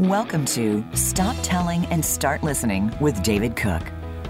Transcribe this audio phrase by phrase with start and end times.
[0.00, 3.80] Welcome to Stop Telling and Start Listening with David Cook.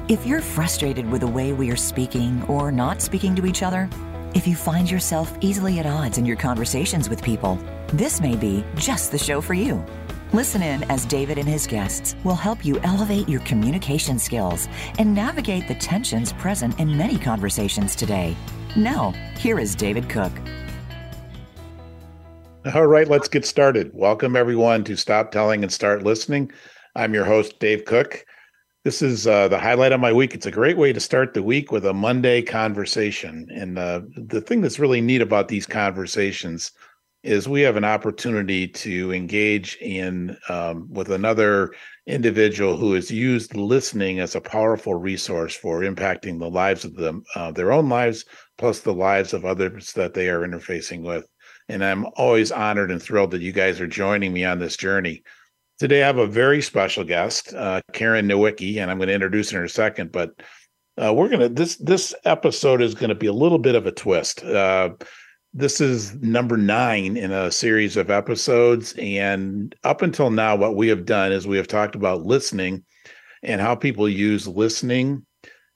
[0.08, 3.88] If you're frustrated with the way we are speaking or not speaking to each other,
[4.34, 7.58] if you find yourself easily at odds in your conversations with people,
[7.94, 9.82] this may be just the show for you.
[10.34, 14.68] Listen in as David and his guests will help you elevate your communication skills
[14.98, 18.36] and navigate the tensions present in many conversations today.
[18.76, 20.32] Now, here is David Cook.
[22.72, 23.90] All right, let's get started.
[23.92, 26.50] Welcome, everyone, to Stop Telling and Start Listening.
[26.96, 28.24] I'm your host, Dave Cook.
[28.84, 30.32] This is uh, the highlight of my week.
[30.32, 33.48] It's a great way to start the week with a Monday conversation.
[33.54, 36.72] And uh, the thing that's really neat about these conversations
[37.22, 41.74] is we have an opportunity to engage in um, with another
[42.06, 47.24] individual who has used listening as a powerful resource for impacting the lives of them,
[47.36, 48.24] uh, their own lives,
[48.56, 51.28] plus the lives of others that they are interfacing with.
[51.68, 55.22] And I'm always honored and thrilled that you guys are joining me on this journey.
[55.78, 59.50] Today, I have a very special guest, uh, Karen Nowicki, and I'm going to introduce
[59.50, 60.12] her in a second.
[60.12, 60.30] But
[60.96, 63.86] uh, we're going to this this episode is going to be a little bit of
[63.86, 64.44] a twist.
[64.44, 64.90] Uh,
[65.52, 70.88] this is number nine in a series of episodes, and up until now, what we
[70.88, 72.84] have done is we have talked about listening
[73.42, 75.24] and how people use listening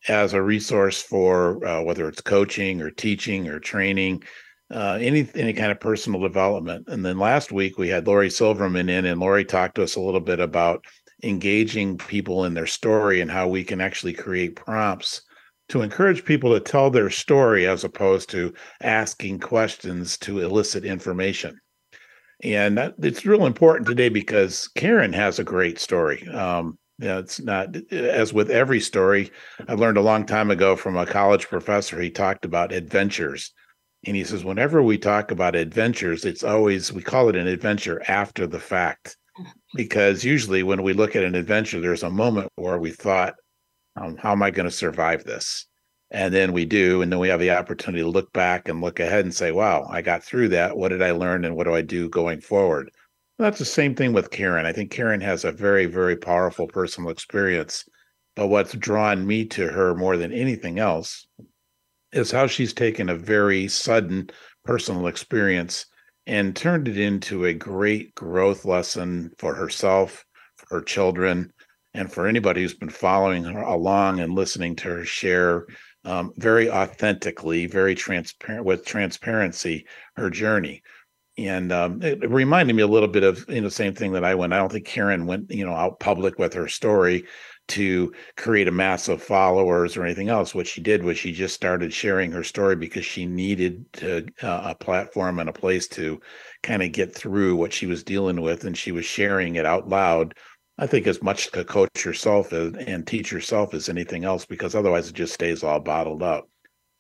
[0.07, 4.23] as a resource for uh, whether it's coaching or teaching or training
[4.71, 6.89] uh, any any kind of personal development.
[6.89, 10.01] And then last week we had Lori Silverman in, and Lori talked to us a
[10.01, 10.85] little bit about
[11.23, 15.23] engaging people in their story and how we can actually create prompts
[15.69, 21.61] to encourage people to tell their story as opposed to asking questions to elicit information.
[22.43, 26.27] And that, it's real important today because Karen has a great story.
[26.29, 29.31] Um, yeah, it's not as with every story.
[29.69, 32.01] I learned a long time ago from a college professor.
[32.01, 33.53] He talked about adventures
[34.05, 38.03] and he says, whenever we talk about adventures, it's always, we call it an adventure
[38.09, 39.17] after the fact.
[39.75, 43.35] Because usually when we look at an adventure, there's a moment where we thought,
[44.01, 45.67] um, how am I going to survive this?
[46.11, 47.03] And then we do.
[47.03, 49.87] And then we have the opportunity to look back and look ahead and say, wow,
[49.91, 50.77] I got through that.
[50.77, 51.45] What did I learn?
[51.45, 52.91] And what do I do going forward?
[53.39, 54.67] That's the same thing with Karen.
[54.67, 57.85] I think Karen has a very, very powerful personal experience.
[58.35, 61.27] But what's drawn me to her more than anything else
[62.13, 64.31] is how she's taken a very sudden
[64.65, 65.87] personal experience
[66.27, 70.25] and turned it into a great growth lesson for herself,
[70.57, 71.53] for her children,
[71.95, 75.67] and for anybody who's been following her along and listening to her share
[76.05, 79.87] um, very authentically, very transparent with transparency
[80.17, 80.83] her journey.
[81.37, 84.35] And um, it reminded me a little bit of you know same thing that I
[84.35, 84.53] went.
[84.53, 87.25] I don't think Karen went you know out public with her story
[87.69, 90.55] to create a mass of followers or anything else.
[90.55, 94.71] What she did was she just started sharing her story because she needed to, uh,
[94.71, 96.21] a platform and a place to
[96.63, 99.89] kind of get through what she was dealing with, and she was sharing it out
[99.89, 100.35] loud.
[100.79, 105.09] I think as much to coach yourself and teach yourself as anything else, because otherwise
[105.09, 106.49] it just stays all bottled up.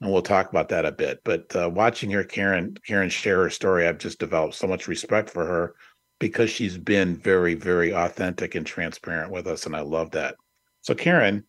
[0.01, 1.21] And we'll talk about that a bit.
[1.25, 5.31] But uh, watching her, Karen, Karen share her story, I've just developed so much respect
[5.31, 5.75] for her
[6.21, 10.35] because she's been very, very authentic and transparent with us, and I love that.
[10.89, 11.45] So, Karen,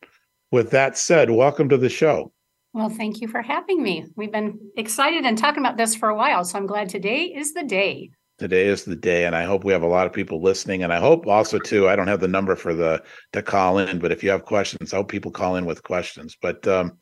[0.52, 2.34] with that said, welcome to the show.
[2.74, 4.06] Well, thank you for having me.
[4.18, 6.44] We've been excited and talking about this for a while.
[6.44, 8.10] So I'm glad today is the day.
[8.38, 10.84] Today is the day, and I hope we have a lot of people listening.
[10.84, 13.02] And I hope also too, I don't have the number for the
[13.32, 16.36] to call in, but if you have questions, I hope people call in with questions.
[16.42, 16.98] But um,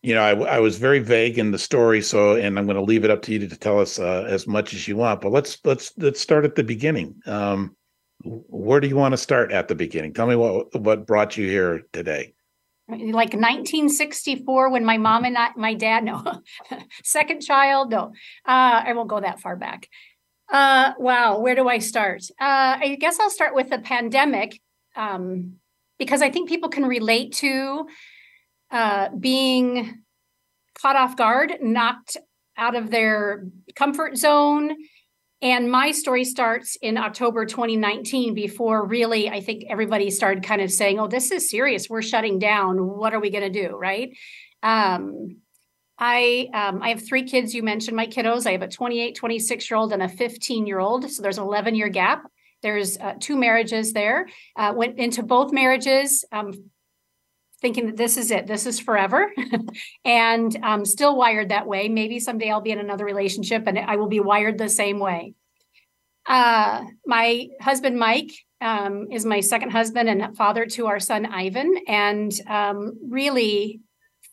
[0.00, 2.82] you know, I, I was very vague in the story, so and I'm going to
[2.82, 5.22] leave it up to you to tell us uh, as much as you want.
[5.22, 7.16] But let's let's let's start at the beginning.
[7.26, 7.74] Um,
[8.24, 10.12] where do you want to start at the beginning?
[10.12, 12.34] Tell me what what brought you here today.
[12.88, 16.22] Like 1964, when my mom and I, my dad, no,
[17.02, 18.12] second child, no,
[18.46, 19.88] uh, I won't go that far back.
[20.52, 22.24] Uh, wow, where do I start?
[22.38, 24.60] Uh, I guess I'll start with the pandemic
[24.96, 25.54] um,
[25.98, 27.86] because I think people can relate to
[28.70, 30.02] uh, being
[30.74, 32.18] caught off guard, knocked
[32.56, 34.76] out of their comfort zone,
[35.44, 40.72] and my story starts in October 2019, before really, I think everybody started kind of
[40.72, 41.88] saying, oh, this is serious.
[41.90, 42.78] We're shutting down.
[42.78, 43.76] What are we going to do?
[43.76, 44.16] Right.
[44.62, 45.42] Um,
[45.98, 47.54] I um, I have three kids.
[47.54, 48.46] You mentioned my kiddos.
[48.46, 51.10] I have a 28, 26 year old and a 15 year old.
[51.10, 52.24] So there's an 11 year gap.
[52.62, 54.26] There's uh, two marriages there.
[54.56, 56.24] Uh, went into both marriages.
[56.32, 56.70] Um,
[57.64, 59.32] thinking that this is it, this is forever,
[60.04, 61.88] and I'm still wired that way.
[61.88, 65.32] Maybe someday I'll be in another relationship and I will be wired the same way.
[66.26, 71.74] Uh, my husband, Mike, um, is my second husband and father to our son, Ivan,
[71.88, 73.80] and um, really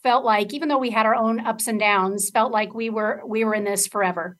[0.04, 3.22] felt like even though we had our own ups and downs felt like we were
[3.25, 4.36] we were in this forever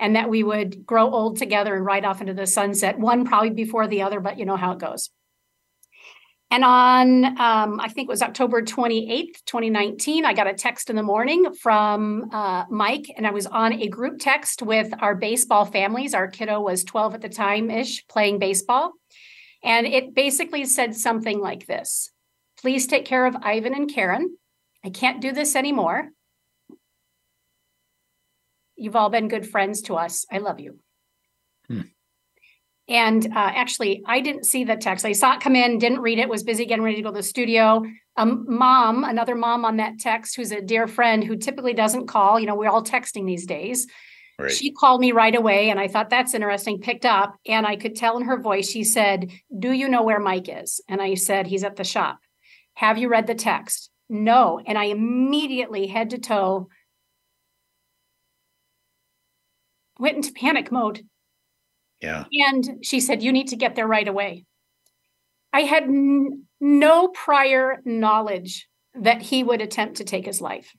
[0.00, 3.50] and that we would grow old together and ride off into the sunset one probably
[3.50, 5.10] before the other but you know how it goes
[6.52, 10.96] and on um, i think it was october 28th 2019 i got a text in
[10.96, 15.64] the morning from uh, mike and i was on a group text with our baseball
[15.64, 18.92] families our kiddo was 12 at the time ish playing baseball
[19.64, 22.12] and it basically said something like this
[22.62, 24.36] Please take care of Ivan and Karen.
[24.84, 26.10] I can't do this anymore.
[28.76, 30.24] You've all been good friends to us.
[30.30, 30.78] I love you.
[31.66, 31.80] Hmm.
[32.88, 35.04] And uh, actually, I didn't see the text.
[35.04, 37.16] I saw it come in, didn't read it, was busy getting ready to go to
[37.16, 37.84] the studio.
[38.16, 42.40] Um, mom, another mom on that text, who's a dear friend who typically doesn't call,
[42.40, 43.86] you know, we're all texting these days.
[44.38, 44.50] Right.
[44.50, 46.80] She called me right away, and I thought that's interesting.
[46.80, 50.18] Picked up, and I could tell in her voice, she said, Do you know where
[50.18, 50.80] Mike is?
[50.88, 52.18] And I said, He's at the shop.
[52.74, 53.90] Have you read the text?
[54.08, 54.60] No.
[54.64, 56.68] And I immediately, head to toe,
[59.98, 61.06] went into panic mode.
[62.02, 62.24] Yeah.
[62.32, 64.44] And she said, You need to get there right away.
[65.52, 70.74] I had n- no prior knowledge that he would attempt to take his life.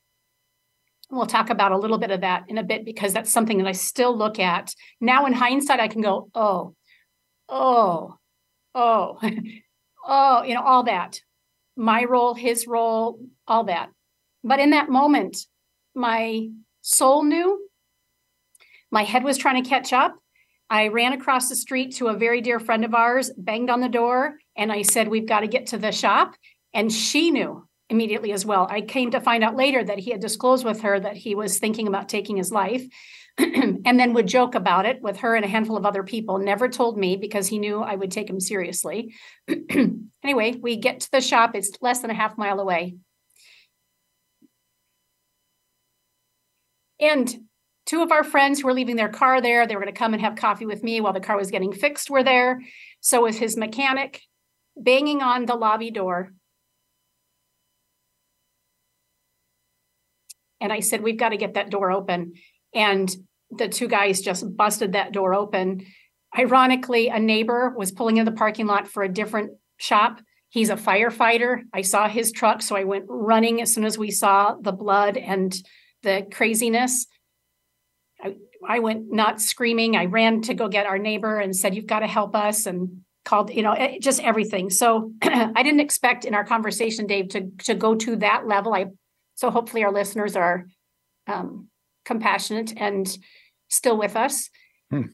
[1.09, 3.67] We'll talk about a little bit of that in a bit because that's something that
[3.67, 4.73] I still look at.
[4.99, 6.75] Now, in hindsight, I can go, oh,
[7.49, 8.17] oh,
[8.75, 9.19] oh,
[10.07, 11.19] oh, you know, all that
[11.75, 13.89] my role, his role, all that.
[14.43, 15.37] But in that moment,
[15.95, 16.49] my
[16.81, 17.67] soul knew,
[18.91, 20.15] my head was trying to catch up.
[20.73, 23.87] I ran across the street to a very dear friend of ours, banged on the
[23.87, 26.33] door, and I said, We've got to get to the shop.
[26.73, 28.67] And she knew immediately as well.
[28.67, 31.59] I came to find out later that he had disclosed with her that he was
[31.59, 32.83] thinking about taking his life.
[33.37, 36.39] and then would joke about it with her and a handful of other people.
[36.39, 39.13] Never told me because he knew I would take him seriously.
[40.23, 41.51] anyway, we get to the shop.
[41.53, 42.95] It's less than a half mile away.
[46.99, 47.31] And
[47.85, 50.13] two of our friends who were leaving their car there, they were going to come
[50.13, 52.61] and have coffee with me while the car was getting fixed, were there.
[53.01, 54.21] So was his mechanic
[54.75, 56.33] banging on the lobby door.
[60.59, 62.33] And I said, We've got to get that door open.
[62.73, 63.13] And
[63.51, 65.85] the two guys just busted that door open.
[66.37, 70.21] Ironically, a neighbor was pulling in the parking lot for a different shop.
[70.49, 71.61] He's a firefighter.
[71.73, 75.17] I saw his truck, so I went running as soon as we saw the blood
[75.17, 75.53] and
[76.01, 77.07] the craziness.
[78.67, 79.95] I, went not screaming.
[79.95, 83.03] I ran to go get our neighbor and said, You've got to help us, and
[83.25, 84.69] called, you know, just everything.
[84.69, 88.73] So I didn't expect in our conversation, Dave, to, to go to that level.
[88.73, 88.87] I
[89.35, 90.65] so hopefully our listeners are
[91.27, 91.69] um,
[92.05, 93.17] compassionate and
[93.69, 94.49] still with us.
[94.91, 95.07] Hmm.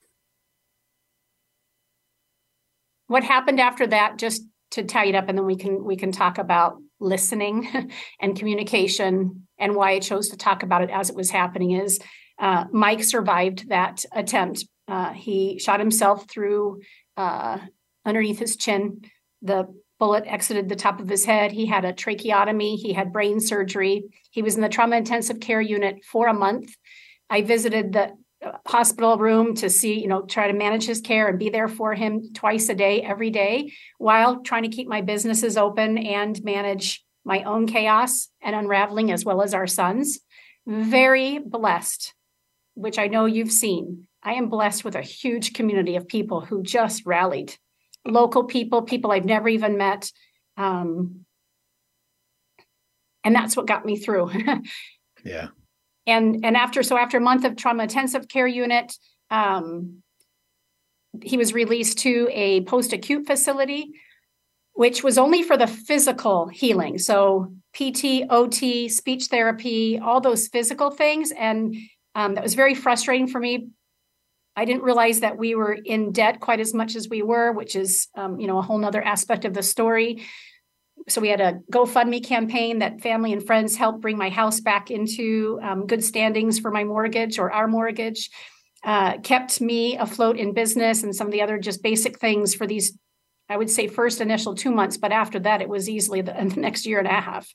[3.08, 6.12] What happened after that, just to tie it up, and then we can we can
[6.12, 7.68] talk about listening
[8.22, 12.00] and communication and why I chose to talk about it as it was happening is
[12.40, 14.66] uh, Mike survived that attempt.
[14.88, 16.82] Uh, he shot himself through
[17.18, 17.60] uh,
[18.06, 19.02] underneath his chin.
[19.42, 19.68] The
[20.00, 21.52] bullet exited the top of his head.
[21.52, 22.78] He had a tracheotomy.
[22.78, 24.06] He had brain surgery.
[24.32, 26.74] He was in the trauma intensive care unit for a month.
[27.30, 28.14] I visited the
[28.44, 31.68] uh, hospital room to see, you know, try to manage his care and be there
[31.68, 36.42] for him twice a day, every day, while trying to keep my businesses open and
[36.44, 40.20] manage my own chaos and unraveling as well as our sons.
[40.66, 42.14] Very blessed,
[42.80, 44.08] which I know you've seen.
[44.24, 47.56] I am blessed with a huge community of people who just rallied
[48.06, 50.12] local people, people I've never even met.
[50.56, 51.26] Um,
[53.24, 54.32] and that's what got me through.
[55.26, 55.50] yeah.
[56.08, 58.94] And and after so after a month of trauma intensive care unit,
[59.30, 60.02] um,
[61.22, 63.92] he was released to a post acute facility,
[64.74, 66.98] which was only for the physical healing.
[66.98, 71.76] So PT, OT, speech therapy, all those physical things, and
[72.20, 73.70] um, that was very frustrating for me
[74.60, 77.78] I didn't realize that we were in debt quite as much as we were, which
[77.78, 80.26] is, um, you know, a whole nother aspect of the story.
[81.08, 84.92] So we had a GoFundMe campaign that family and friends helped bring my house back
[84.92, 88.30] into um, good standings for my mortgage or our mortgage.
[88.84, 92.68] Uh, kept me afloat in business and some of the other just basic things for
[92.68, 92.98] these
[93.52, 96.60] I would say first initial two months, but after that, it was easily the, the
[96.60, 97.48] next year and a half.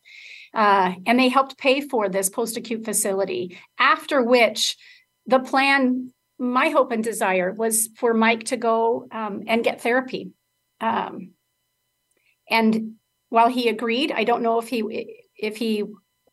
[0.55, 4.77] Uh, and they helped pay for this post acute facility, after which
[5.27, 10.33] the plan my hope and desire was for Mike to go um, and get therapy.
[10.81, 11.33] Um,
[12.51, 12.95] and
[13.29, 15.85] while he agreed, I don't know if he if he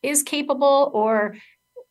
[0.03, 1.35] is capable or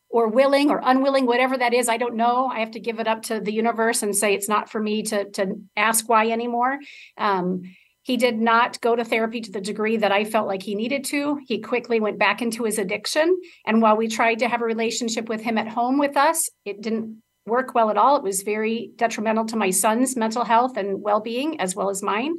[0.08, 1.88] or willing or unwilling, whatever that is.
[1.88, 2.46] I don't know.
[2.46, 5.02] I have to give it up to the universe and say it's not for me
[5.04, 6.78] to to ask why anymore.
[7.16, 7.62] Um,
[8.10, 11.04] He did not go to therapy to the degree that I felt like he needed
[11.04, 11.38] to.
[11.46, 13.40] He quickly went back into his addiction.
[13.64, 16.80] And while we tried to have a relationship with him at home with us, it
[16.80, 18.16] didn't work well at all.
[18.16, 22.02] It was very detrimental to my son's mental health and well being, as well as
[22.02, 22.34] mine.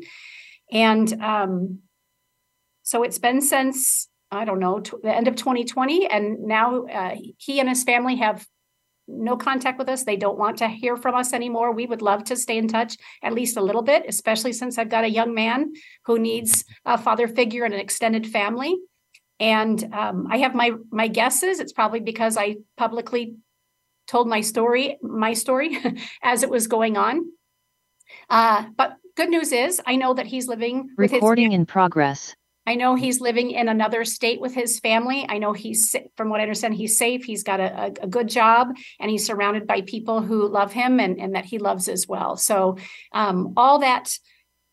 [0.73, 1.79] And um,
[2.83, 6.05] so it's been since, I don't know, t- the end of 2020.
[6.05, 8.45] And now uh, he and his family have
[9.11, 10.03] no contact with us.
[10.03, 11.71] They don't want to hear from us anymore.
[11.71, 14.89] We would love to stay in touch at least a little bit, especially since I've
[14.89, 15.73] got a young man
[16.05, 18.77] who needs a father figure and an extended family.
[19.39, 21.59] And um, I have my my guesses.
[21.59, 23.35] It's probably because I publicly
[24.07, 25.77] told my story, my story,
[26.23, 27.31] as it was going on.
[28.29, 30.89] Uh, but good news is, I know that he's living.
[30.97, 32.35] Recording in progress.
[32.67, 35.25] I know he's living in another state with his family.
[35.27, 37.23] I know he's, from what I understand, he's safe.
[37.23, 41.19] He's got a, a, good job and he's surrounded by people who love him and,
[41.19, 42.37] and that he loves as well.
[42.37, 42.77] So,
[43.13, 44.15] um, all that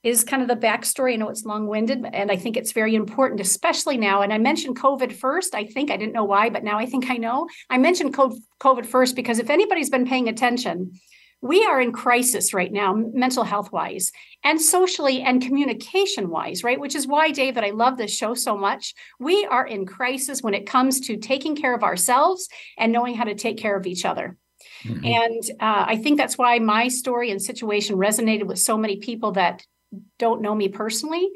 [0.02, 1.14] is kind of the backstory.
[1.14, 4.22] I know it's long winded, and I think it's very important, especially now.
[4.22, 5.54] And I mentioned COVID first.
[5.54, 7.48] I think I didn't know why, but now I think I know.
[7.68, 10.92] I mentioned COVID first because if anybody's been paying attention,
[11.40, 14.10] we are in crisis right now, mental health wise
[14.42, 16.80] and socially and communication wise, right?
[16.80, 18.94] Which is why, David, I love this show so much.
[19.20, 23.24] We are in crisis when it comes to taking care of ourselves and knowing how
[23.24, 24.36] to take care of each other.
[24.82, 25.04] Mm-hmm.
[25.04, 29.32] And uh, I think that's why my story and situation resonated with so many people
[29.32, 29.64] that
[30.18, 31.30] don't know me personally,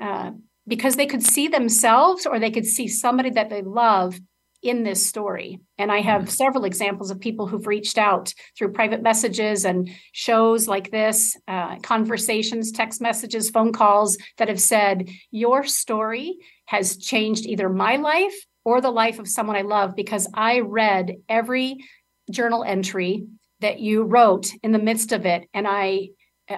[0.00, 0.32] uh,
[0.66, 4.18] because they could see themselves or they could see somebody that they love
[4.64, 5.60] in this story.
[5.76, 6.30] And I have mm-hmm.
[6.30, 11.78] several examples of people who've reached out through private messages and shows like this, uh,
[11.80, 18.34] conversations, text messages, phone calls that have said, Your story has changed either my life
[18.64, 21.76] or the life of someone I love because I read every
[22.30, 23.26] journal entry
[23.60, 25.46] that you wrote in the midst of it.
[25.52, 26.08] And I
[26.48, 26.56] uh,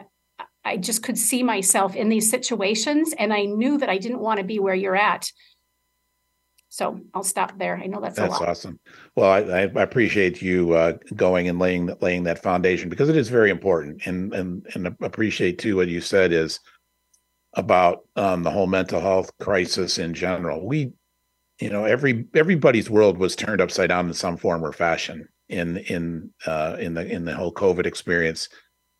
[0.64, 4.38] I just could see myself in these situations and I knew that I didn't want
[4.38, 5.30] to be where you're at.
[6.76, 7.80] So I'll stop there.
[7.82, 8.78] I know that's that's awesome.
[9.14, 13.30] Well, I, I appreciate you uh, going and laying laying that foundation because it is
[13.30, 16.60] very important, and and and appreciate too what you said is
[17.54, 20.66] about um, the whole mental health crisis in general.
[20.66, 20.92] We,
[21.62, 25.78] you know, every everybody's world was turned upside down in some form or fashion in
[25.78, 28.50] in uh, in the in the whole COVID experience.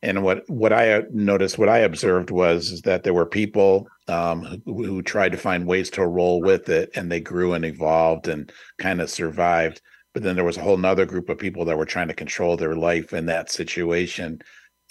[0.06, 4.62] And what what I noticed, what I observed was is that there were people um,
[4.64, 8.28] who, who, tried to find ways to roll with it, and they grew and evolved
[8.28, 9.82] and kind of survived.
[10.14, 12.56] But then there was a whole other group of people that were trying to control
[12.56, 14.38] their life in that situation,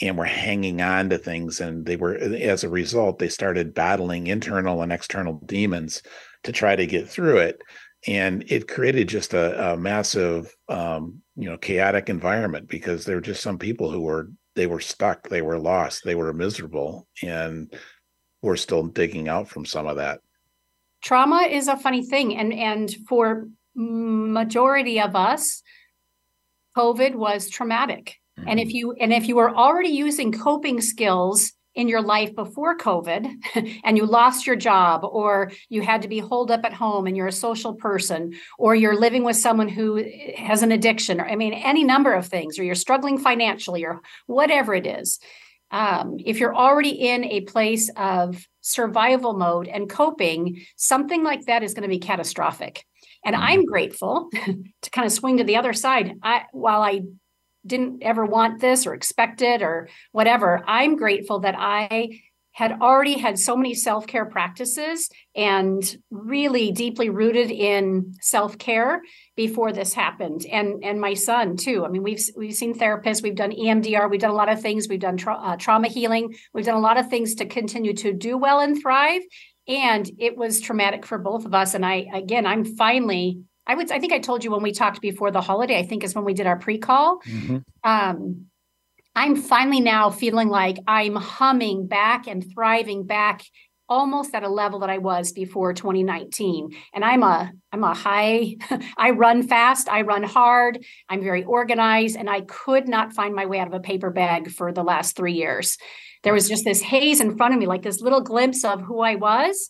[0.02, 1.62] and were hanging on to things.
[1.62, 6.04] And they were, as a result, they started battling internal and external demons
[6.44, 7.62] to try to get through it.
[8.06, 13.22] And it created just a, a massive, um, you know, chaotic environment because there were
[13.22, 17.74] just some people who were they were stuck, they were lost, they were miserable, and
[18.42, 20.22] we're still digging out from some of that.
[21.04, 25.62] Trauma is a funny thing, and and for majority of us,
[26.76, 28.16] COVID was traumatic.
[28.40, 28.50] Mm-hmm.
[28.50, 28.78] And if mm-hmm.
[28.78, 33.28] you and if you were already using coping skills in your life before COVID
[33.84, 37.16] and you lost your job or you had to be holed up at home and
[37.16, 40.04] you're a social person or you're living with someone who
[40.38, 44.02] has an addiction or I mean any number of things or you're struggling financially or
[44.26, 45.20] whatever it is.
[45.72, 51.64] Um, if you're already in a place of survival mode and coping, something like that
[51.64, 52.86] is going to be catastrophic.
[53.26, 53.70] And I'm mm-hmm.
[53.70, 54.30] grateful
[54.82, 56.18] to kind of swing to the other side.
[56.24, 57.02] I, while I
[57.66, 60.64] didn't ever want this or expect it or whatever.
[60.68, 62.22] I'm grateful that I
[62.56, 69.02] had already had so many self-care practices and really deeply rooted in self-care
[69.36, 70.46] before this happened.
[70.50, 71.84] And and my son too.
[71.86, 74.88] I mean we've we've seen therapists we've done emdr we've done a lot of things.
[74.88, 76.34] We've done tra- uh, trauma healing.
[76.54, 79.24] We've done a lot of things to continue to do well and thrive.
[79.68, 81.74] And it was traumatic for both of us.
[81.74, 85.02] And i again i'm finally I would I think I told you when we talked
[85.02, 87.20] before the holiday, I think is when we did our pre-call.
[87.22, 87.58] Mm-hmm.
[87.84, 88.46] Um,
[89.16, 93.44] I'm finally now feeling like I'm humming back and thriving back
[93.88, 96.72] almost at a level that I was before 2019.
[96.94, 98.56] And I'm a I'm a high
[98.98, 103.46] I run fast, I run hard, I'm very organized and I could not find my
[103.46, 105.78] way out of a paper bag for the last 3 years.
[106.24, 109.02] There was just this haze in front of me like this little glimpse of who
[109.02, 109.70] I was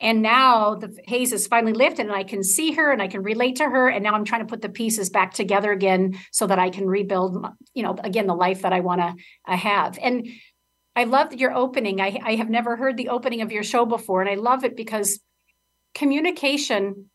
[0.00, 3.22] and now the haze is finally lifted and I can see her and I can
[3.22, 3.88] relate to her.
[3.88, 6.86] And now I'm trying to put the pieces back together again so that I can
[6.86, 9.98] rebuild, you know, again, the life that I want to have.
[10.00, 10.28] And
[10.94, 12.00] I love your opening.
[12.00, 14.20] I, I have never heard the opening of your show before.
[14.20, 15.18] And I love it because
[15.94, 17.10] communication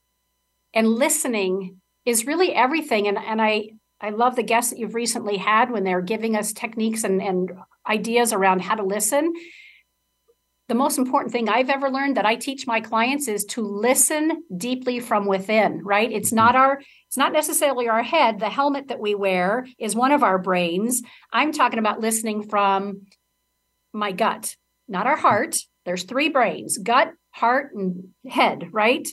[0.73, 3.07] and listening is really everything.
[3.07, 3.69] And, and I,
[4.01, 7.49] I love the guests that you've recently had when they're giving us techniques and, and
[7.87, 9.33] ideas around how to listen
[10.73, 14.43] the most important thing I've ever learned that I teach my clients is to listen
[14.57, 16.11] deeply from within, right?
[16.11, 16.37] It's mm-hmm.
[16.37, 18.39] not our it's not necessarily our head.
[18.39, 21.03] The helmet that we wear is one of our brains.
[21.31, 23.05] I'm talking about listening from
[23.93, 24.55] my gut,
[24.87, 25.57] not our heart.
[25.85, 29.07] There's three brains, gut, heart and head, right?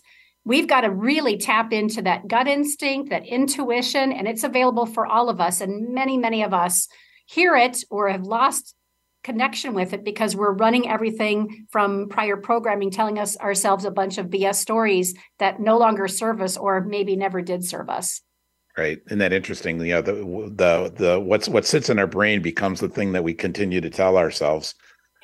[0.46, 5.04] We've got to really tap into that gut instinct, that intuition, and it's available for
[5.04, 5.60] all of us.
[5.60, 6.88] And many, many of us
[7.26, 8.74] hear it or have lost
[9.22, 14.18] connection with it because we're running everything from prior programming telling us ourselves a bunch
[14.18, 18.22] of BS stories that no longer serve us or maybe never did serve us.
[18.78, 18.98] Right.
[19.06, 19.80] Isn't that interesting?
[19.80, 23.24] You know, the the the what's what sits in our brain becomes the thing that
[23.24, 24.74] we continue to tell ourselves.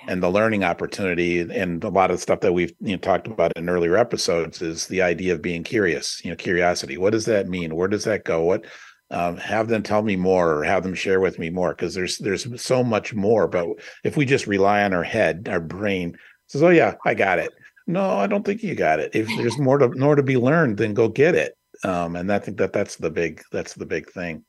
[0.09, 3.53] And the learning opportunity and a lot of stuff that we've you know, talked about
[3.57, 6.99] in earlier episodes is the idea of being curious, you know, curiosity.
[6.99, 7.75] What does that mean?
[7.75, 8.43] Where does that go?
[8.43, 8.67] What
[9.11, 12.19] um, have them tell me more or have them share with me more because there's
[12.19, 13.69] there's so much more but
[14.03, 16.17] if we just rely on our head our brain
[16.49, 17.53] says oh yeah i got it.
[17.87, 19.15] No i don't think you got it.
[19.15, 21.57] If there's more to more to be learned then go get it.
[21.85, 24.45] Um, and i think that that's the big that's the big thing.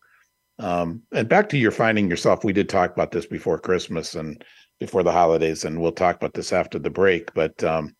[0.60, 4.44] Um, and back to your finding yourself we did talk about this before christmas and
[4.80, 7.96] before the holidays and we'll talk about this after the break but um,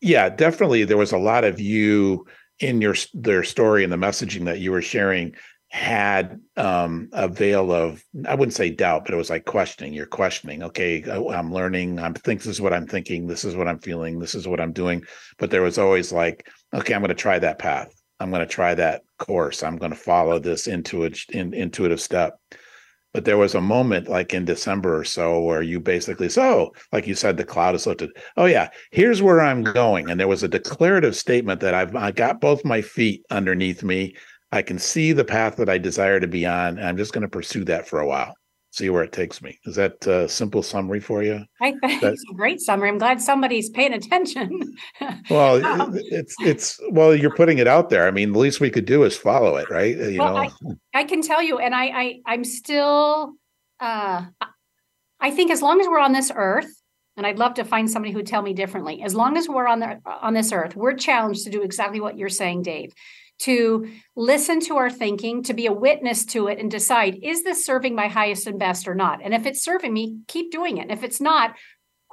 [0.00, 2.26] yeah definitely there was a lot of you
[2.60, 5.34] in your their story and the messaging that you were sharing
[5.74, 9.92] had um, a veil of I wouldn't say doubt, but it was like questioning.
[9.92, 10.62] You're questioning.
[10.62, 11.98] Okay, I'm learning.
[11.98, 13.26] I'm think this is what I'm thinking.
[13.26, 14.20] This is what I'm feeling.
[14.20, 15.04] This is what I'm doing.
[15.36, 17.92] But there was always like, okay, I'm going to try that path.
[18.20, 19.64] I'm going to try that course.
[19.64, 22.38] I'm going to follow this intuitive in, intuitive step.
[23.14, 26.72] But there was a moment like in December or so where you basically, so oh,
[26.92, 28.10] like you said, the cloud is lifted.
[28.36, 30.10] Oh yeah, here's where I'm going.
[30.10, 34.16] And there was a declarative statement that I've I got both my feet underneath me.
[34.50, 36.76] I can see the path that I desire to be on.
[36.76, 38.34] And I'm just going to pursue that for a while
[38.76, 39.58] see where it takes me.
[39.64, 41.44] Is that a simple summary for you?
[41.60, 42.88] I think that, it's a great summary.
[42.88, 44.76] I'm glad somebody's paying attention.
[45.30, 48.06] well, um, it's it's well, you're putting it out there.
[48.06, 49.96] I mean, the least we could do is follow it, right?
[49.96, 50.50] You well, know,
[50.94, 53.34] I, I, can tell you, and I, I I'm still.
[53.80, 54.26] Uh,
[55.20, 56.70] I think as long as we're on this earth,
[57.16, 59.02] and I'd love to find somebody who'd tell me differently.
[59.02, 62.18] As long as we're on the on this earth, we're challenged to do exactly what
[62.18, 62.92] you're saying, Dave
[63.40, 67.66] to listen to our thinking, to be a witness to it and decide, is this
[67.66, 69.20] serving my highest and best or not?
[69.22, 70.82] And if it's serving me, keep doing it.
[70.82, 71.56] And if it's not,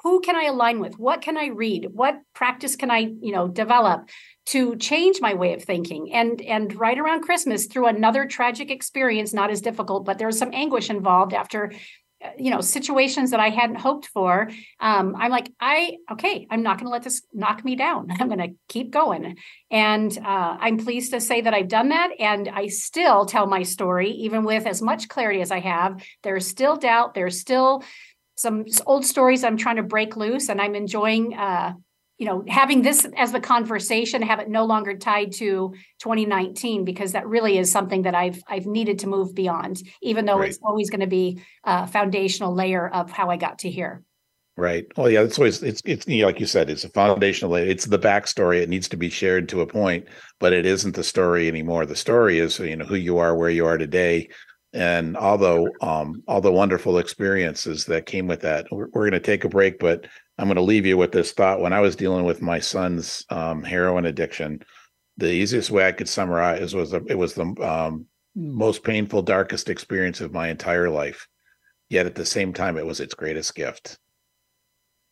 [0.03, 0.97] who can I align with?
[0.97, 1.89] What can I read?
[1.93, 4.10] What practice can I, you know, develop
[4.47, 6.12] to change my way of thinking?
[6.13, 10.39] And and right around Christmas, through another tragic experience, not as difficult, but there was
[10.39, 11.71] some anguish involved after
[12.38, 16.77] you know situations that i hadn't hoped for um, i'm like i okay i'm not
[16.77, 18.10] going to let this knock me down.
[18.19, 19.38] I'm going to keep going.
[19.69, 23.63] And uh, i'm pleased to say that i've done that and i still tell my
[23.63, 26.03] story even with as much clarity as i have.
[26.23, 27.13] There's still doubt.
[27.13, 27.84] There's still
[28.36, 31.73] some old stories i'm trying to break loose and i'm enjoying uh,
[32.21, 37.13] you know having this as the conversation have it no longer tied to 2019 because
[37.13, 40.49] that really is something that i've i've needed to move beyond even though right.
[40.49, 44.03] it's always going to be a foundational layer of how i got to here.
[44.55, 44.86] Right.
[44.95, 47.65] Well yeah it's always it's it's you know, like you said it's a foundational layer.
[47.65, 48.62] It's the backstory.
[48.62, 50.05] It needs to be shared to a point
[50.39, 51.88] but it isn't the story anymore.
[51.88, 54.29] The story is you know who you are where you are today.
[54.73, 59.12] And all the um all the wonderful experiences that came with that we're, we're going
[59.13, 60.05] to take a break but
[60.41, 61.62] I'm going to leave you with this thought.
[61.62, 64.63] When I was dealing with my son's um, heroin addiction,
[65.17, 70.19] the easiest way I could summarize was it was the um, most painful, darkest experience
[70.19, 71.27] of my entire life.
[71.89, 73.99] Yet at the same time, it was its greatest gift.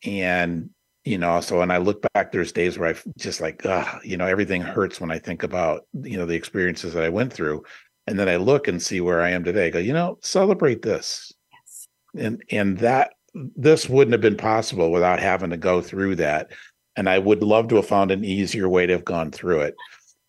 [0.04, 0.70] And
[1.04, 4.16] you know, so when I look back, there's days where I just like, ah, you
[4.16, 7.62] know, everything hurts when I think about you know the experiences that I went through,
[8.08, 9.68] and then I look and see where I am today.
[9.68, 11.88] I go, you know, celebrate this, yes.
[12.16, 16.50] and and that this wouldn't have been possible without having to go through that.
[16.96, 19.74] And I would love to have found an easier way to have gone through it.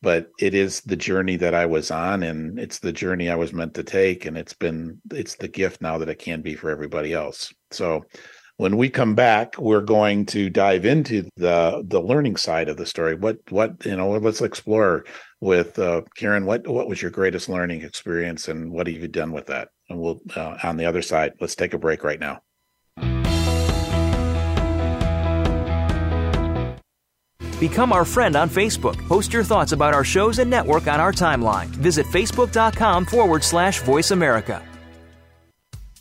[0.04, 3.54] But it is the journey that I was on, and it's the journey I was
[3.54, 4.26] meant to take.
[4.26, 7.54] And it's been, it's the gift now that it can be for everybody else.
[7.70, 8.06] So
[8.58, 12.86] when we come back, we're going to dive into the the learning side of the
[12.86, 13.16] story.
[13.16, 15.06] What what you know, let's explore
[15.40, 16.46] with uh, Karen.
[16.46, 19.70] What what was your greatest learning experience, and what have you done with that?
[19.90, 21.34] And we'll uh, on the other side.
[21.40, 22.42] Let's take a break right now.
[27.62, 28.98] Become our friend on Facebook.
[29.08, 31.68] Post your thoughts about our shows and network on our timeline.
[31.68, 34.64] Visit facebook.com forward slash voice America.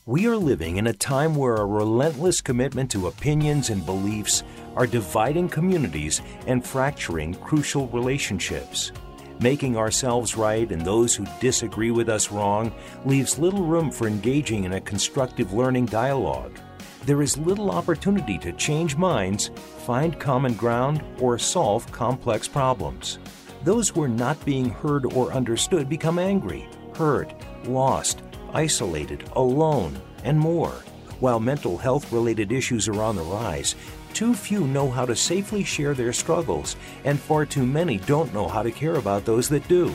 [0.07, 4.43] We are living in a time where a relentless commitment to opinions and beliefs
[4.75, 8.93] are dividing communities and fracturing crucial relationships.
[9.39, 12.73] Making ourselves right and those who disagree with us wrong
[13.05, 16.59] leaves little room for engaging in a constructive learning dialogue.
[17.07, 19.51] There is little opportunity to change minds,
[19.87, 23.19] find common ground, or solve complex problems.
[23.65, 27.33] Those who are not being heard or understood become angry, hurt,
[27.65, 30.75] lost, isolated, alone, and more.
[31.21, 33.75] While mental health related issues are on the rise,
[34.15, 38.49] too few know how to safely share their struggles, and far too many don't know
[38.49, 39.91] how to care about those that do.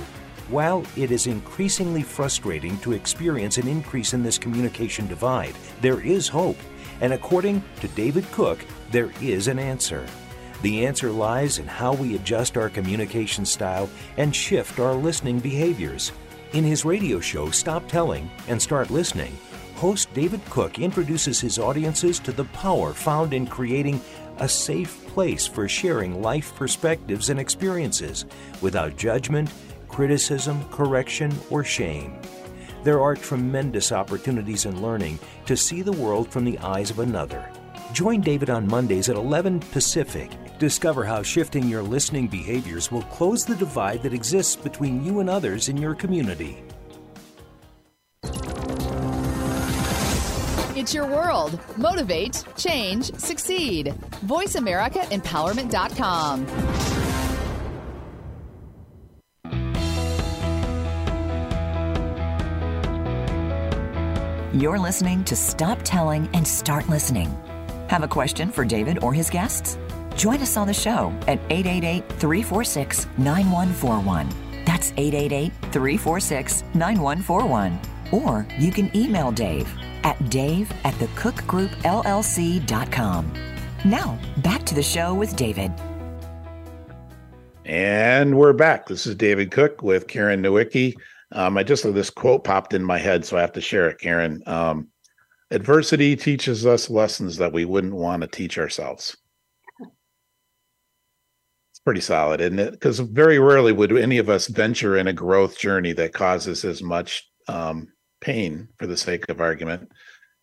[0.49, 6.27] While it is increasingly frustrating to experience an increase in this communication divide, there is
[6.27, 6.57] hope.
[7.01, 8.59] And according to David Cook,
[8.91, 10.05] there is an answer.
[10.61, 16.11] The answer lies in how we adjust our communication style and shift our listening behaviors.
[16.53, 19.37] In his radio show, Stop Telling and Start Listening,
[19.75, 23.99] host David Cook introduces his audiences to the power found in creating
[24.39, 28.25] a safe place for sharing life perspectives and experiences
[28.61, 29.49] without judgment
[29.95, 32.19] criticism, correction, or shame.
[32.85, 35.17] There are tremendous opportunities in learning
[35.47, 37.51] to see the world from the eyes of another.
[37.93, 40.29] Join David on Mondays at 11 Pacific.
[40.59, 45.31] Discover how shifting your listening behaviors will close the divide that exists between you and
[45.31, 46.63] others in your community.
[50.75, 51.59] It's your world.
[51.77, 53.95] Motivate, change, succeed.
[54.27, 56.84] VoiceAmericaEmpowerment.com.
[64.55, 67.27] You're listening to Stop Telling and Start Listening.
[67.89, 69.77] Have a question for David or his guests?
[70.15, 74.29] Join us on the show at 888 346 9141.
[74.63, 77.77] That's 888 346 9141.
[78.13, 79.67] Or you can email Dave
[80.05, 83.33] at dave at thecookgroupllc.com.
[83.83, 85.73] Now, back to the show with David.
[87.65, 88.87] And we're back.
[88.87, 90.95] This is David Cook with Karen Nowicki.
[91.35, 93.99] Um, I just this quote popped in my head, so I have to share it,
[93.99, 94.41] Karen.
[94.45, 94.87] Um,
[95.51, 99.17] adversity teaches us lessons that we wouldn't want to teach ourselves.
[99.81, 102.71] It's pretty solid, isn't it?
[102.71, 106.81] Because very rarely would any of us venture in a growth journey that causes as
[106.81, 107.89] much um,
[108.21, 109.91] pain, for the sake of argument,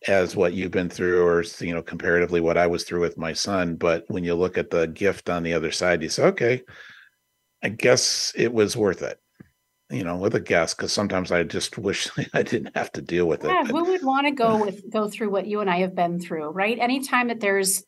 [0.09, 3.33] as what you've been through, or you know, comparatively what I was through with my
[3.33, 3.77] son.
[3.77, 6.63] But when you look at the gift on the other side, you say, okay,
[7.63, 9.22] I guess it was worth it
[9.93, 13.27] you know, with a guest because sometimes I just wish I didn't have to deal
[13.27, 13.49] with it.
[13.49, 16.19] Yeah, who would want to go with go through what you and I have been
[16.19, 16.79] through, right?
[16.79, 17.85] Anytime that there's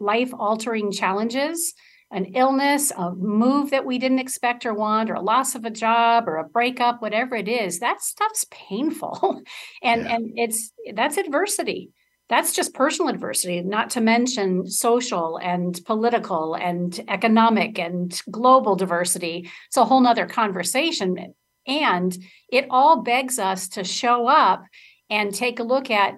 [0.00, 1.74] life altering challenges,
[2.10, 5.70] an illness, a move that we didn't expect or want, or a loss of a
[5.70, 9.42] job or a breakup, whatever it is, that stuff's painful.
[9.82, 10.14] and yeah.
[10.14, 11.90] and it's that's adversity.
[12.28, 19.50] That's just personal adversity, not to mention social and political and economic and global diversity.
[19.68, 21.34] It's a whole nother conversation.
[21.68, 22.16] And
[22.50, 24.64] it all begs us to show up
[25.10, 26.14] and take a look at.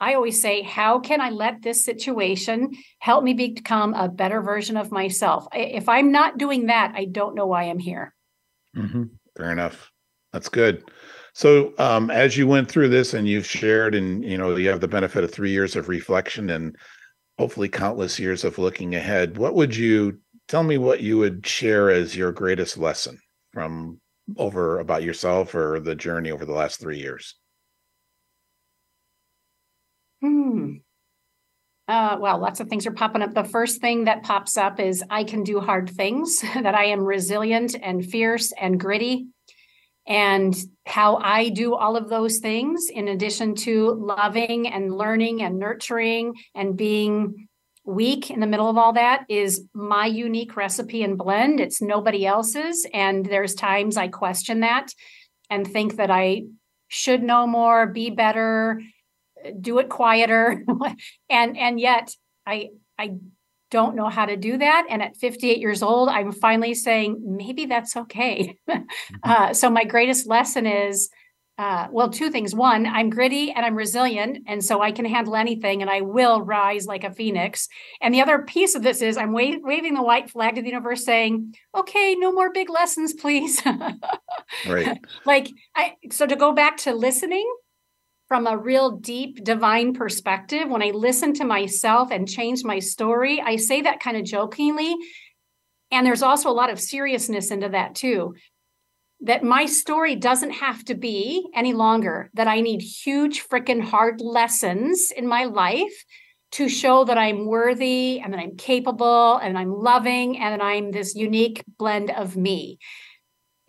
[0.00, 4.76] I always say, how can I let this situation help me become a better version
[4.76, 5.48] of myself?
[5.52, 8.14] If I'm not doing that, I don't know why I'm here.
[8.76, 9.04] Mm-hmm.
[9.36, 9.90] Fair enough.
[10.32, 10.84] That's good.
[11.32, 14.80] So, um, as you went through this and you've shared, and you know, you have
[14.80, 16.76] the benefit of three years of reflection and
[17.38, 21.90] hopefully countless years of looking ahead, what would you tell me what you would share
[21.90, 23.18] as your greatest lesson
[23.52, 24.00] from
[24.36, 27.34] over about yourself or the journey over the last three years?
[30.20, 30.76] Hmm.
[31.86, 33.32] Uh, well, lots of things are popping up.
[33.32, 37.00] The first thing that pops up is I can do hard things, that I am
[37.00, 39.28] resilient and fierce and gritty.
[40.06, 45.58] And how I do all of those things, in addition to loving and learning and
[45.58, 47.47] nurturing and being
[47.88, 51.58] weak in the middle of all that is my unique recipe and blend.
[51.58, 52.86] It's nobody else's.
[52.92, 54.92] And there's times I question that
[55.48, 56.42] and think that I
[56.88, 58.82] should know more, be better,
[59.58, 60.64] do it quieter.
[61.30, 62.14] and and yet
[62.46, 63.14] I I
[63.70, 64.86] don't know how to do that.
[64.90, 68.58] And at 58 years old, I'm finally saying maybe that's okay.
[68.68, 69.30] Mm-hmm.
[69.30, 71.08] uh, so my greatest lesson is
[71.58, 72.54] uh, well, two things.
[72.54, 76.40] One, I'm gritty and I'm resilient, and so I can handle anything, and I will
[76.40, 77.68] rise like a phoenix.
[78.00, 80.68] And the other piece of this is I'm wa- waving the white flag to the
[80.68, 83.60] universe, saying, "Okay, no more big lessons, please."
[84.68, 85.00] right.
[85.26, 85.96] like I.
[86.12, 87.52] So to go back to listening
[88.28, 93.40] from a real deep divine perspective, when I listen to myself and change my story,
[93.44, 94.94] I say that kind of jokingly.
[95.90, 98.34] And there's also a lot of seriousness into that too
[99.20, 104.20] that my story doesn't have to be any longer, that I need huge, freaking hard
[104.20, 106.04] lessons in my life
[106.52, 110.92] to show that I'm worthy and that I'm capable and I'm loving and that I'm
[110.92, 112.78] this unique blend of me.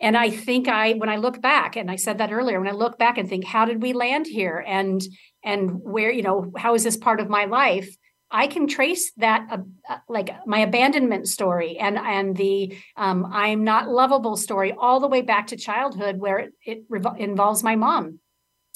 [0.00, 2.72] and I think I, when I look back, and I said that earlier, when I
[2.72, 5.02] look back and think, how did we land here, and
[5.44, 7.94] and where, you know, how is this part of my life?
[8.30, 13.64] I can trace that, uh, uh, like my abandonment story and and the um, I'm
[13.64, 17.76] not lovable story, all the way back to childhood, where it, it revo- involves my
[17.76, 18.20] mom.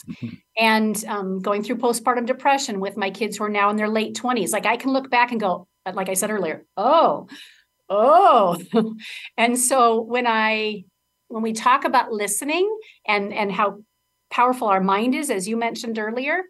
[0.09, 0.29] Mm-hmm.
[0.57, 4.15] And um, going through postpartum depression with my kids who are now in their late
[4.15, 4.53] 20s.
[4.53, 7.27] Like I can look back and go, like I said earlier, oh,
[7.91, 8.57] oh.
[9.37, 10.85] and so when I
[11.27, 12.73] when we talk about listening
[13.05, 13.79] and and how
[14.31, 16.45] powerful our mind is, as you mentioned earlier,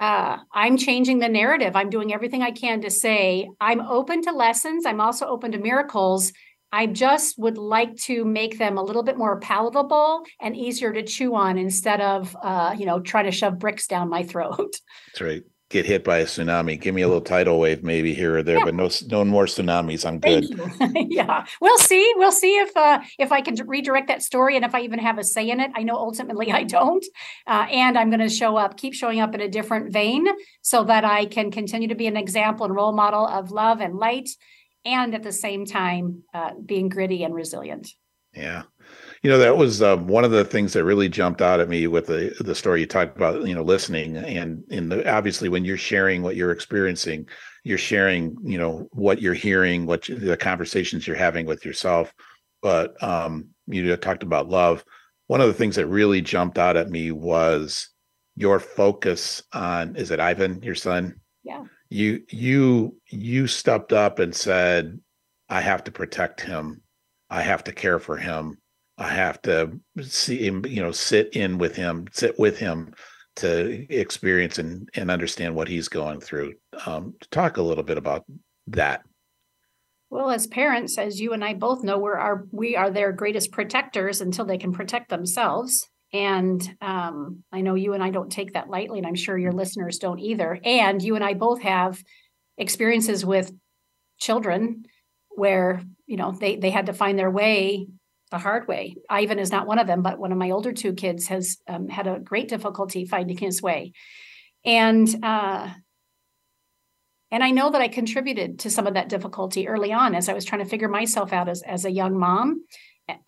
[0.00, 1.74] uh, I'm changing the narrative.
[1.74, 4.84] I'm doing everything I can to say I'm open to lessons.
[4.86, 6.32] I'm also open to miracles.
[6.72, 11.02] I just would like to make them a little bit more palatable and easier to
[11.02, 14.76] chew on instead of, uh, you know, trying to shove bricks down my throat.
[15.12, 16.80] That's right get hit by a tsunami.
[16.80, 18.64] Give me a little tidal wave maybe here or there, yeah.
[18.64, 20.06] but no no more tsunamis.
[20.06, 20.46] I'm good.
[21.10, 22.12] yeah, we'll see.
[22.16, 25.18] We'll see if uh, if I can redirect that story and if I even have
[25.18, 25.70] a say in it.
[25.74, 27.04] I know ultimately I don't,
[27.46, 30.26] uh, and I'm going to show up, keep showing up in a different vein,
[30.62, 33.96] so that I can continue to be an example and role model of love and
[33.96, 34.28] light,
[34.84, 37.90] and at the same time uh, being gritty and resilient.
[38.34, 38.64] Yeah.
[39.22, 41.86] You know, that was um, one of the things that really jumped out at me
[41.86, 43.46] with the the story you talked about.
[43.46, 47.28] You know, listening and in the obviously when you're sharing what you're experiencing,
[47.64, 48.36] you're sharing.
[48.42, 52.12] You know what you're hearing, what you, the conversations you're having with yourself.
[52.62, 54.84] But um, you talked about love.
[55.28, 57.88] One of the things that really jumped out at me was
[58.36, 59.96] your focus on.
[59.96, 61.20] Is it Ivan, your son?
[61.42, 61.64] Yeah.
[61.88, 65.00] You you you stepped up and said,
[65.48, 66.82] "I have to protect him.
[67.30, 68.58] I have to care for him."
[68.98, 72.94] I have to see him, you know, sit in with him, sit with him
[73.36, 76.54] to experience and, and understand what he's going through.
[76.86, 78.24] Um, to talk a little bit about
[78.68, 79.02] that.
[80.08, 83.52] Well, as parents, as you and I both know, we're our we are their greatest
[83.52, 85.86] protectors until they can protect themselves.
[86.12, 89.52] And um, I know you and I don't take that lightly, and I'm sure your
[89.52, 90.58] listeners don't either.
[90.64, 92.02] And you and I both have
[92.56, 93.52] experiences with
[94.18, 94.84] children
[95.30, 97.88] where you know they they had to find their way
[98.30, 98.96] the hard way.
[99.08, 101.88] Ivan is not one of them, but one of my older two kids has um,
[101.88, 103.92] had a great difficulty finding his way,
[104.64, 105.68] and uh,
[107.30, 110.32] and I know that I contributed to some of that difficulty early on as I
[110.32, 112.64] was trying to figure myself out as as a young mom.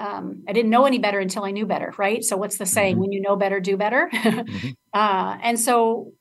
[0.01, 2.25] Um, I didn't know any better until I knew better, right?
[2.25, 2.95] So what's the saying?
[2.95, 3.01] Mm-hmm.
[3.01, 4.11] When you know better, do better.
[4.13, 4.71] mm-hmm.
[4.93, 6.13] uh, and so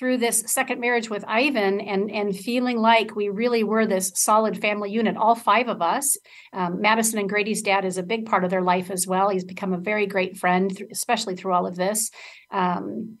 [0.00, 4.58] through this second marriage with Ivan and and feeling like we really were this solid
[4.58, 6.16] family unit, all five of us.
[6.54, 9.28] Um, Madison and Grady's dad is a big part of their life as well.
[9.28, 12.10] He's become a very great friend, especially through all of this.
[12.50, 13.18] Um,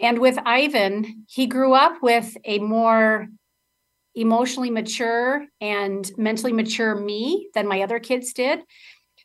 [0.00, 3.28] and with Ivan, he grew up with a more
[4.16, 8.62] emotionally mature and mentally mature me than my other kids did.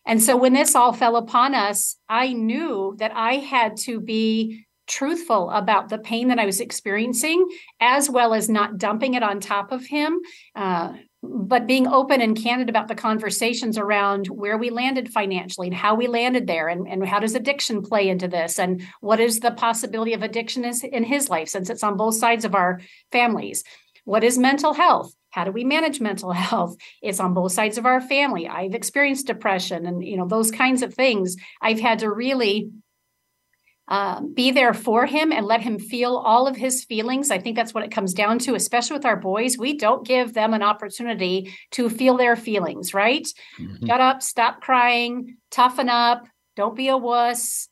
[0.05, 4.66] And so when this all fell upon us, I knew that I had to be
[4.87, 7.47] truthful about the pain that I was experiencing,
[7.79, 10.19] as well as not dumping it on top of him.
[10.55, 15.75] Uh, but being open and candid about the conversations around where we landed financially and
[15.75, 19.39] how we landed there and, and how does addiction play into this and what is
[19.39, 22.79] the possibility of addiction is in his life since it's on both sides of our
[23.11, 23.63] families?
[24.05, 25.13] What is mental health?
[25.31, 26.77] How do we manage mental health?
[27.01, 28.47] It's on both sides of our family.
[28.47, 31.35] I've experienced depression and you know those kinds of things.
[31.61, 32.69] I've had to really
[33.87, 37.31] uh, be there for him and let him feel all of his feelings.
[37.31, 39.57] I think that's what it comes down to, especially with our boys.
[39.57, 43.25] We don't give them an opportunity to feel their feelings, right?
[43.59, 43.87] Mm-hmm.
[43.87, 47.69] Shut up, stop crying, toughen up, don't be a wuss,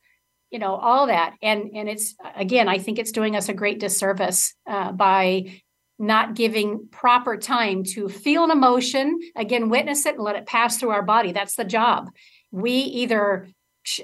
[0.51, 1.34] you know, all that.
[1.41, 5.62] And and it's again, I think it's doing us a great disservice uh, by
[5.99, 10.78] not giving proper time to feel an emotion, again, witness it and let it pass
[10.78, 11.32] through our body.
[11.32, 12.10] That's the job.
[12.51, 13.49] We either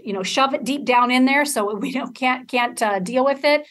[0.03, 3.25] you know shove it deep down in there so we don't can't can't uh, deal
[3.25, 3.67] with it.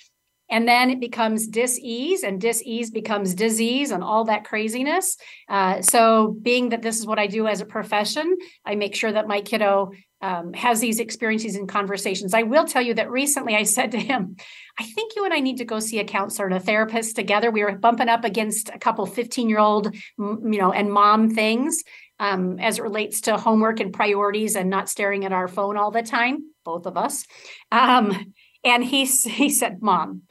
[0.53, 5.17] And then it becomes dis-ease and dis-ease becomes disease and all that craziness.
[5.49, 9.13] Uh, so being that this is what i do as a profession i make sure
[9.13, 9.93] that my kiddo
[10.23, 12.35] um, has these experiences and conversations.
[12.35, 14.37] I will tell you that recently i said to him
[14.79, 17.51] i think you and i need to go see a counselor and a therapist together.
[17.51, 21.83] We were bumping up against a couple 15 year old you know and mom things
[22.21, 25.91] um, as it relates to homework and priorities and not staring at our phone all
[25.91, 27.25] the time, both of us.
[27.73, 30.23] Um, and he, he said, Mom,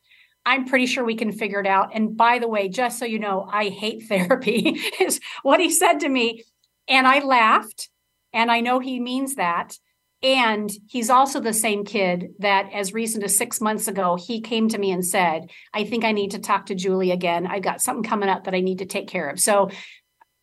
[0.45, 1.89] I'm pretty sure we can figure it out.
[1.95, 5.99] And by the way, just so you know, I hate therapy, is what he said
[6.01, 6.43] to me.
[6.87, 7.89] And I laughed,
[8.33, 9.75] and I know he means that.
[10.21, 14.67] And he's also the same kid that, as recent as six months ago, he came
[14.69, 17.47] to me and said, I think I need to talk to Julie again.
[17.47, 19.39] I've got something coming up that I need to take care of.
[19.39, 19.69] So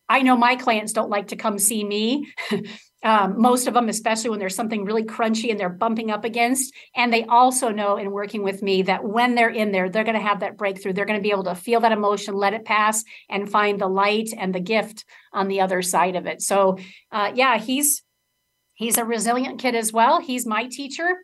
[0.09, 2.31] I know my clients don't like to come see me.
[3.03, 6.73] um, most of them, especially when there's something really crunchy and they're bumping up against.
[6.95, 10.15] And they also know in working with me that when they're in there, they're going
[10.15, 10.93] to have that breakthrough.
[10.93, 13.87] They're going to be able to feel that emotion, let it pass, and find the
[13.87, 16.41] light and the gift on the other side of it.
[16.41, 16.77] So,
[17.11, 18.03] uh, yeah, he's
[18.73, 20.19] he's a resilient kid as well.
[20.19, 21.17] He's my teacher.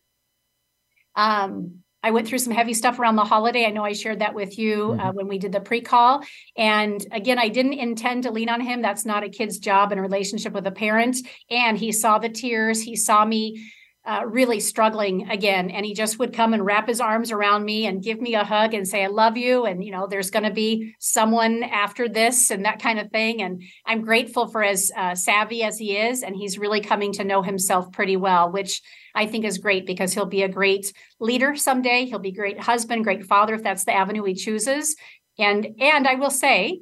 [1.15, 3.66] Um, I went through some heavy stuff around the holiday.
[3.66, 5.18] I know I shared that with you uh, mm-hmm.
[5.18, 6.22] when we did the pre call.
[6.58, 8.82] And again, I didn't intend to lean on him.
[8.82, 11.18] That's not a kid's job in a relationship with a parent.
[11.50, 13.70] And he saw the tears, he saw me.
[14.06, 17.86] Uh, really struggling again and he just would come and wrap his arms around me
[17.86, 20.44] and give me a hug and say i love you and you know there's going
[20.44, 24.92] to be someone after this and that kind of thing and i'm grateful for as
[24.98, 28.82] uh, savvy as he is and he's really coming to know himself pretty well which
[29.15, 32.06] I think is great because he'll be a great leader someday.
[32.06, 34.95] He'll be great husband, great father if that's the avenue he chooses.
[35.38, 36.82] And and I will say,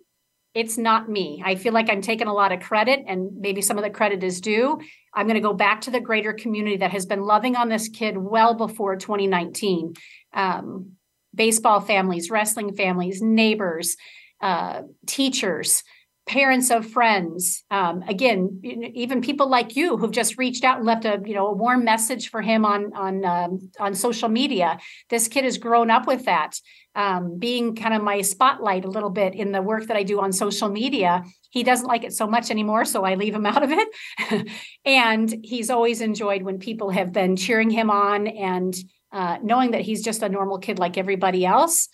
[0.54, 1.42] it's not me.
[1.46, 4.24] I feel like I'm taking a lot of credit, and maybe some of the credit
[4.24, 4.82] is due.
[5.14, 7.88] I'm going to go back to the greater community that has been loving on this
[7.88, 9.94] kid well before 2019.
[10.34, 10.94] Um,
[11.34, 13.96] baseball families, wrestling families, neighbors,
[14.42, 15.84] uh, teachers,
[16.28, 17.64] parents of friends.
[17.72, 21.48] Um, again even people like you who've just reached out and left a you know
[21.48, 24.80] a warm message for him on on um, on social media.
[25.10, 26.56] This kid has grown up with that.
[26.94, 30.20] Um, being kind of my spotlight a little bit in the work that i do
[30.20, 33.64] on social media he doesn't like it so much anymore so i leave him out
[33.64, 34.50] of it.
[34.84, 38.76] And he's always enjoyed when people have been cheering him on and
[39.14, 41.88] uh, knowing that he's just a normal kid like everybody else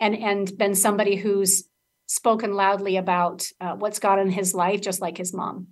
[0.00, 1.64] and and been somebody who's
[2.10, 5.68] spoken loudly about uh, what's gone in his life, just like his mom.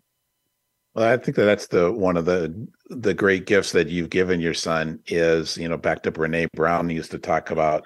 [0.95, 4.41] Well, I think that that's the one of the the great gifts that you've given
[4.41, 7.83] your son is, you know, back to Brene Brown used to talk about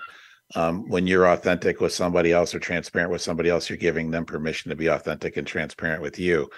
[0.55, 4.27] um, when you're authentic with somebody else or transparent with somebody else, you're giving them
[4.27, 6.51] permission to be authentic and transparent with you.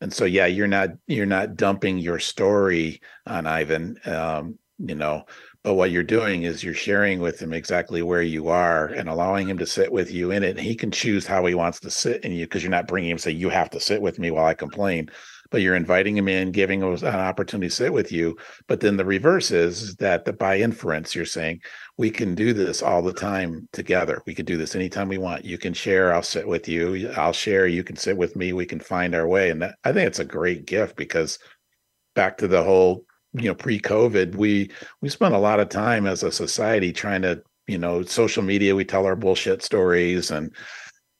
[0.00, 3.98] And so, yeah, you're not you're not dumping your story on Ivan.
[4.04, 5.24] Um, you know,
[5.62, 9.46] but what you're doing is you're sharing with him exactly where you are and allowing
[9.46, 10.56] him to sit with you in it.
[10.56, 13.10] And he can choose how he wants to sit in you because you're not bringing
[13.10, 15.10] him say you have to sit with me while I complain,
[15.50, 18.38] but you're inviting him in, giving him an opportunity to sit with you.
[18.68, 21.60] But then the reverse is that the by inference, you're saying
[21.98, 24.22] we can do this all the time together.
[24.26, 25.44] We can do this anytime we want.
[25.44, 26.14] You can share.
[26.14, 27.10] I'll sit with you.
[27.18, 27.66] I'll share.
[27.66, 28.54] You can sit with me.
[28.54, 29.50] We can find our way.
[29.50, 31.38] And that, I think it's a great gift because
[32.14, 36.22] back to the whole you know pre-covid we we spent a lot of time as
[36.22, 40.54] a society trying to you know social media we tell our bullshit stories and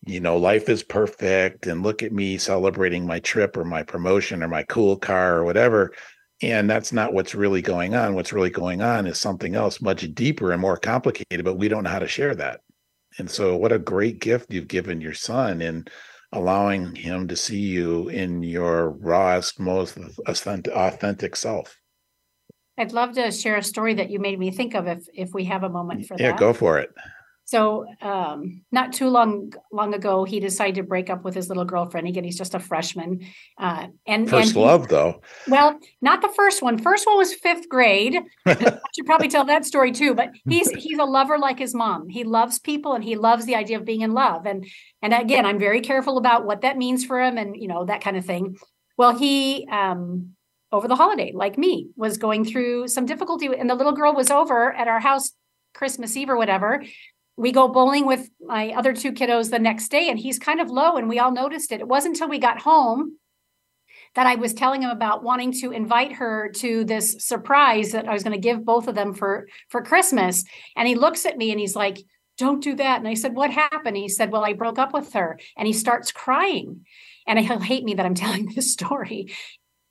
[0.06, 4.42] you know life is perfect and look at me celebrating my trip or my promotion
[4.42, 5.92] or my cool car or whatever
[6.42, 8.14] and that's not what's really going on.
[8.14, 11.84] What's really going on is something else much deeper and more complicated but we don't
[11.84, 12.60] know how to share that.
[13.18, 15.86] And so what a great gift you've given your son in
[16.32, 21.79] allowing him to see you in your rawest most authentic self
[22.80, 25.44] I'd love to share a story that you made me think of if if we
[25.44, 26.32] have a moment for yeah, that.
[26.34, 26.90] Yeah, go for it.
[27.50, 31.64] So, um, not too long long ago, he decided to break up with his little
[31.64, 32.06] girlfriend.
[32.06, 33.26] Again, he's just a freshman.
[33.58, 35.20] Uh, and first and he, love, though.
[35.48, 36.78] Well, not the first one.
[36.78, 38.16] First one was fifth grade.
[38.46, 40.14] I should probably tell that story too.
[40.14, 42.08] But he's he's a lover like his mom.
[42.08, 44.46] He loves people, and he loves the idea of being in love.
[44.46, 44.64] And
[45.02, 48.00] and again, I'm very careful about what that means for him, and you know that
[48.00, 48.56] kind of thing.
[48.96, 50.36] Well, he um,
[50.72, 53.46] over the holiday, like me, was going through some difficulty.
[53.46, 55.32] And the little girl was over at our house
[55.74, 56.82] Christmas Eve or whatever.
[57.36, 60.70] We go bowling with my other two kiddos the next day, and he's kind of
[60.70, 61.80] low, and we all noticed it.
[61.80, 63.16] It wasn't until we got home
[64.14, 68.12] that I was telling him about wanting to invite her to this surprise that I
[68.12, 70.44] was going to give both of them for for Christmas.
[70.76, 71.98] And he looks at me and he's like,
[72.36, 75.12] "Don't do that." And I said, "What happened?" He said, "Well, I broke up with
[75.12, 76.84] her." And he starts crying.
[77.26, 79.32] And he'll hate me that I'm telling this story.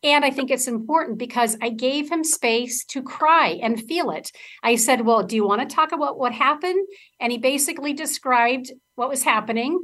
[0.04, 4.32] And I think it's important because I gave him space to cry and feel it.
[4.64, 6.88] I said, Well, do you want to talk about what happened?
[7.20, 9.80] And he basically described what was happening.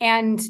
[0.00, 0.40] And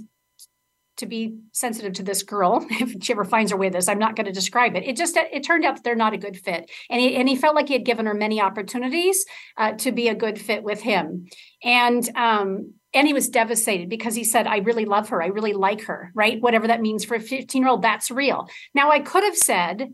[0.99, 4.17] to be sensitive to this girl, if she ever finds her way this, I'm not
[4.17, 4.85] going to describe it.
[4.85, 7.37] It just it turned out that they're not a good fit, and he and he
[7.37, 9.25] felt like he had given her many opportunities
[9.57, 11.27] uh, to be a good fit with him,
[11.63, 15.23] and um, and he was devastated because he said, I really love her.
[15.23, 16.41] I really like her, right?
[16.41, 18.49] Whatever that means for a 15 year old, that's real.
[18.75, 19.93] Now, I could have said,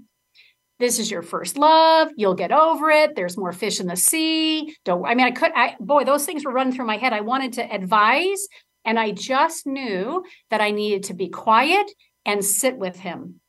[0.79, 2.09] This is your first love.
[2.17, 3.15] You'll get over it.
[3.15, 4.75] There's more fish in the sea.
[4.85, 7.13] Don't, I mean, I could, I, boy, those things were running through my head.
[7.13, 8.49] I wanted to advise,
[8.85, 11.91] and I just knew that I needed to be quiet
[12.25, 13.41] and sit with him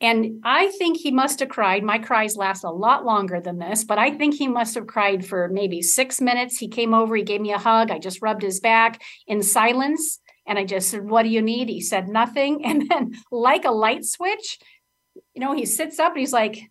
[0.00, 1.82] and I think he must have cried.
[1.82, 5.26] My cries last a lot longer than this, but I think he must have cried
[5.26, 6.56] for maybe six minutes.
[6.58, 7.90] He came over, he gave me a hug.
[7.90, 10.20] I just rubbed his back in silence.
[10.46, 11.68] And I just said, What do you need?
[11.68, 12.64] He said nothing.
[12.64, 14.58] And then, like a light switch,
[15.34, 16.70] you know, he sits up and he's like,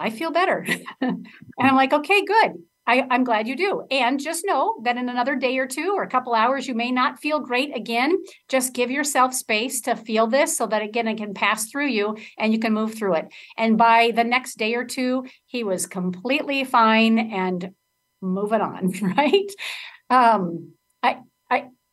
[0.00, 0.66] I feel better.
[1.00, 1.26] and
[1.58, 2.52] I'm like, okay, good.
[2.88, 3.82] I, am glad you do.
[3.90, 6.90] And just know that in another day or two or a couple hours, you may
[6.90, 8.16] not feel great again.
[8.48, 12.16] Just give yourself space to feel this so that again, it can pass through you
[12.38, 13.28] and you can move through it.
[13.58, 17.72] And by the next day or two, he was completely fine and
[18.22, 19.52] moving on, right?
[20.08, 20.72] Um,
[21.02, 21.18] I,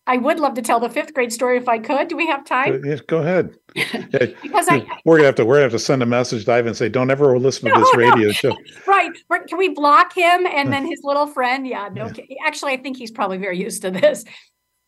[0.08, 2.08] I, would love to tell the fifth grade story if I could.
[2.08, 2.84] Do we have time?
[2.86, 3.56] Yes, go ahead.
[3.74, 6.68] because I, we're gonna have to we're gonna have to send a message to Ivan
[6.70, 8.34] and say, "Don't ever listen to no, this radio no.
[8.34, 9.12] show." right?
[9.48, 11.68] Can we block him and then his little friend?
[11.68, 12.10] Yeah, no.
[12.16, 12.36] Yeah.
[12.46, 14.24] Actually, I think he's probably very used to this.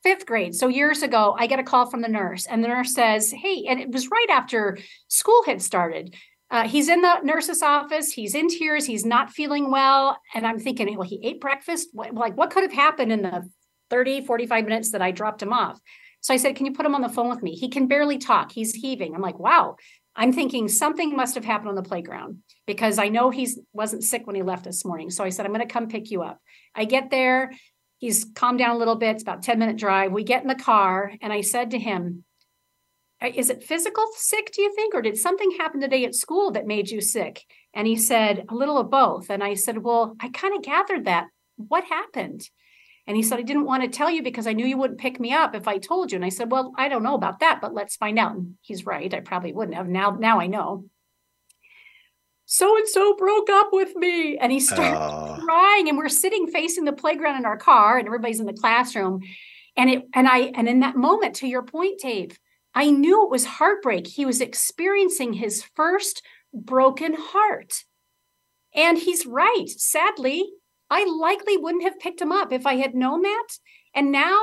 [0.04, 0.56] Fifth grade.
[0.56, 3.66] So years ago, I get a call from the nurse, and the nurse says, "Hey,"
[3.68, 4.78] and it was right after
[5.10, 6.16] school had started.
[6.50, 8.14] Uh, he's in the nurse's office.
[8.14, 8.86] He's in tears.
[8.86, 10.18] He's not feeling well.
[10.34, 11.90] And I'm thinking, well, he ate breakfast.
[11.92, 13.50] What, like, what could have happened in the
[13.90, 15.80] 30, 45 minutes that I dropped him off.
[16.22, 17.54] So I said, Can you put him on the phone with me?
[17.56, 18.52] He can barely talk.
[18.52, 19.16] He's heaving.
[19.16, 19.78] I'm like, Wow.
[20.20, 24.26] I'm thinking something must have happened on the playground because I know he wasn't sick
[24.26, 25.12] when he left this morning.
[25.12, 26.40] So I said, I'm going to come pick you up.
[26.74, 27.52] I get there.
[28.00, 29.12] He's calmed down a little bit.
[29.12, 30.12] It's about 10 minute drive.
[30.12, 32.24] We get in the car and I said to him,
[33.24, 34.94] is it physical sick, do you think?
[34.94, 37.44] Or did something happen today at school that made you sick?
[37.74, 39.30] And he said, a little of both.
[39.30, 41.28] And I said, well, I kind of gathered that.
[41.56, 42.48] What happened?
[43.08, 45.18] And he said, I didn't want to tell you because I knew you wouldn't pick
[45.18, 46.18] me up if I told you.
[46.18, 48.36] And I said, Well, I don't know about that, but let's find out.
[48.36, 49.14] And he's right.
[49.14, 49.88] I probably wouldn't have.
[49.88, 50.86] Now, now I know.
[52.46, 54.38] So and so broke up with me.
[54.38, 55.38] And he started uh.
[55.40, 55.88] crying.
[55.88, 59.22] And we're sitting facing the playground in our car, and everybody's in the classroom.
[59.78, 62.38] And it and I and in that moment, to your point, Dave,
[62.76, 64.06] I knew it was heartbreak.
[64.06, 66.22] He was experiencing his first
[66.54, 67.84] broken heart.
[68.76, 69.68] And he's right.
[69.70, 70.50] Sadly,
[70.90, 73.48] I likely wouldn't have picked him up if I had known that.
[73.94, 74.40] And now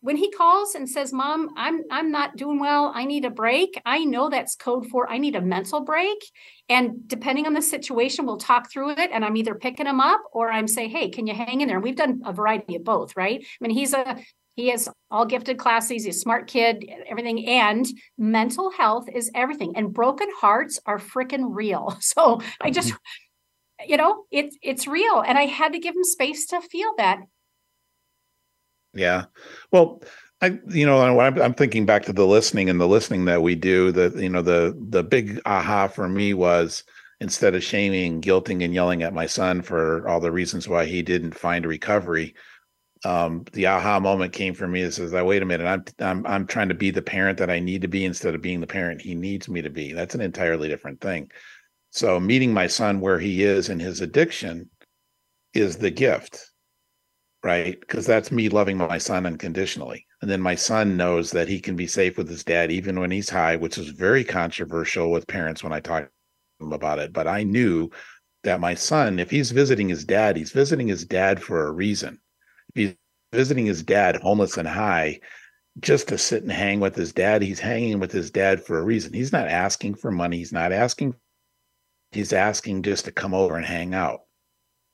[0.00, 2.92] when he calls and says, "Mom, I'm I'm not doing well.
[2.94, 6.18] I need a break." I know that's code for I need a mental break.
[6.68, 10.22] And depending on the situation, we'll talk through it and I'm either picking him up
[10.32, 12.84] or I'm saying, "Hey, can you hang in there?" And we've done a variety of
[12.84, 13.40] both, right?
[13.42, 14.18] I mean, he's a
[14.56, 15.90] he has all gifted classes.
[15.90, 17.46] He's a smart kid, everything.
[17.46, 19.76] And mental health is everything.
[19.76, 21.98] And broken hearts are freaking real.
[22.06, 23.25] So I just mm-hmm.
[23.84, 27.20] You know it's it's real and i had to give him space to feel that.
[28.94, 29.24] Yeah.
[29.70, 30.02] Well
[30.42, 33.54] i you know I'm, I'm thinking back to the listening and the listening that we
[33.54, 36.84] do the you know the the big aha for me was
[37.20, 41.00] instead of shaming guilting and yelling at my son for all the reasons why he
[41.02, 42.34] didn't find recovery
[43.04, 46.46] um, the aha moment came for me is I wait a minute I'm I'm I'm
[46.46, 49.00] trying to be the parent that I need to be instead of being the parent
[49.00, 49.92] he needs me to be.
[49.92, 51.30] That's an entirely different thing
[51.96, 54.68] so meeting my son where he is in his addiction
[55.54, 56.50] is the gift,
[57.42, 57.80] right?
[57.80, 60.06] Because that's me loving my son unconditionally.
[60.20, 63.10] And then my son knows that he can be safe with his dad even when
[63.10, 66.10] he's high, which is very controversial with parents when I talk
[66.60, 67.14] about it.
[67.14, 67.88] But I knew
[68.44, 72.20] that my son, if he's visiting his dad, he's visiting his dad for a reason.
[72.74, 72.94] If he's
[73.32, 75.20] visiting his dad homeless and high,
[75.80, 78.84] just to sit and hang with his dad, he's hanging with his dad for a
[78.84, 79.14] reason.
[79.14, 80.36] He's not asking for money.
[80.36, 81.14] He's not asking
[82.16, 84.20] he's asking just to come over and hang out.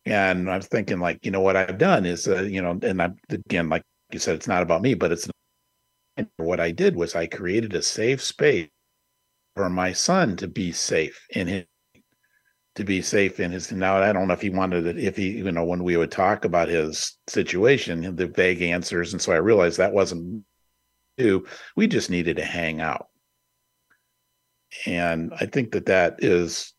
[0.04, 3.16] And I'm thinking, like, you know, what I've done is, uh, you know, and I'm
[3.30, 5.28] again, like you said, it's not about me, but it's
[6.36, 8.68] what I did was I created a safe space
[9.54, 11.64] for my son to be safe in his
[12.74, 15.32] to be safe in his now i don't know if he wanted it if he
[15.32, 19.36] you know when we would talk about his situation the vague answers and so i
[19.36, 20.42] realized that wasn't
[21.18, 21.44] do
[21.76, 23.08] we just needed to hang out
[24.86, 26.72] and i think that that is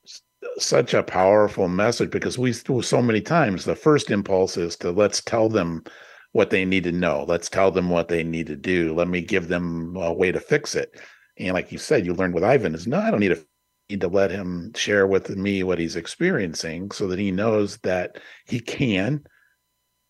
[0.57, 5.21] such a powerful message because we so many times the first impulse is to let's
[5.21, 5.83] tell them
[6.31, 9.21] what they need to know let's tell them what they need to do let me
[9.21, 10.99] give them a way to fix it
[11.37, 13.45] and like you said you learned with ivan is no i don't need to
[13.89, 18.17] need to let him share with me what he's experiencing so that he knows that
[18.45, 19.23] he can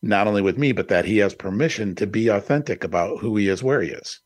[0.01, 3.47] not only with me but that he has permission to be authentic about who he
[3.47, 4.21] is where he is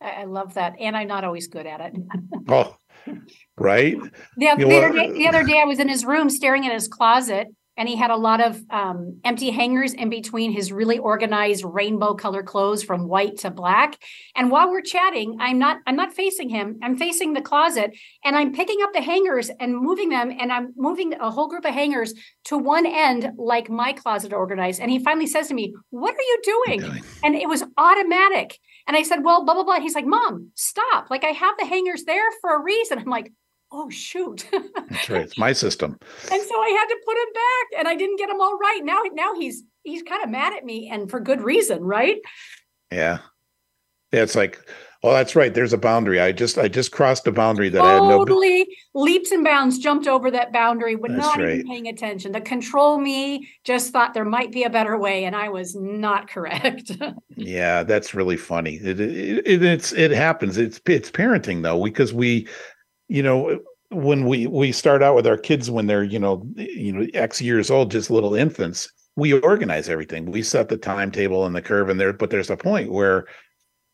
[0.00, 0.76] I love that.
[0.80, 1.94] And I'm not always good at it.
[2.48, 2.74] oh,
[3.56, 3.96] right.
[4.36, 6.88] The, the, other day, the other day, I was in his room staring at his
[6.88, 7.48] closet,
[7.80, 12.12] and he had a lot of um, empty hangers in between his really organized rainbow
[12.12, 13.96] color clothes from white to black.
[14.36, 16.78] And while we're chatting, I'm not I'm not facing him.
[16.82, 20.74] I'm facing the closet, and I'm picking up the hangers and moving them, and I'm
[20.76, 22.12] moving a whole group of hangers
[22.44, 24.80] to one end, like my closet organized.
[24.80, 27.04] And he finally says to me, "What are you doing?" doing?
[27.24, 28.58] And it was automatic.
[28.86, 29.80] And I said, well, blah, blah, blah.
[29.80, 31.10] He's like, Mom, stop.
[31.10, 32.98] Like, I have the hangers there for a reason.
[32.98, 33.32] I'm like,
[33.72, 34.48] oh, shoot.
[34.88, 35.22] That's right.
[35.22, 35.96] It's my system.
[36.30, 38.80] and so I had to put him back and I didn't get him all right.
[38.82, 42.16] Now, now he's, he's kind of mad at me and for good reason, right?
[42.90, 43.18] Yeah.
[44.12, 44.22] Yeah.
[44.22, 44.58] It's like
[45.02, 45.54] Oh, that's right.
[45.54, 46.20] There's a boundary.
[46.20, 49.42] I just I just crossed a boundary that totally I had no totally leaps and
[49.42, 51.54] bounds jumped over that boundary, but not right.
[51.54, 52.32] even paying attention.
[52.32, 56.28] The control me just thought there might be a better way, and I was not
[56.28, 56.92] correct.
[57.36, 58.74] yeah, that's really funny.
[58.74, 60.58] It, it, it, it's it happens.
[60.58, 62.46] It's it's parenting though, because we,
[63.08, 66.92] you know, when we we start out with our kids when they're you know you
[66.92, 68.92] know x years old, just little infants.
[69.16, 70.30] We organize everything.
[70.30, 72.12] We set the timetable and the curve, and there.
[72.12, 73.24] But there's a point where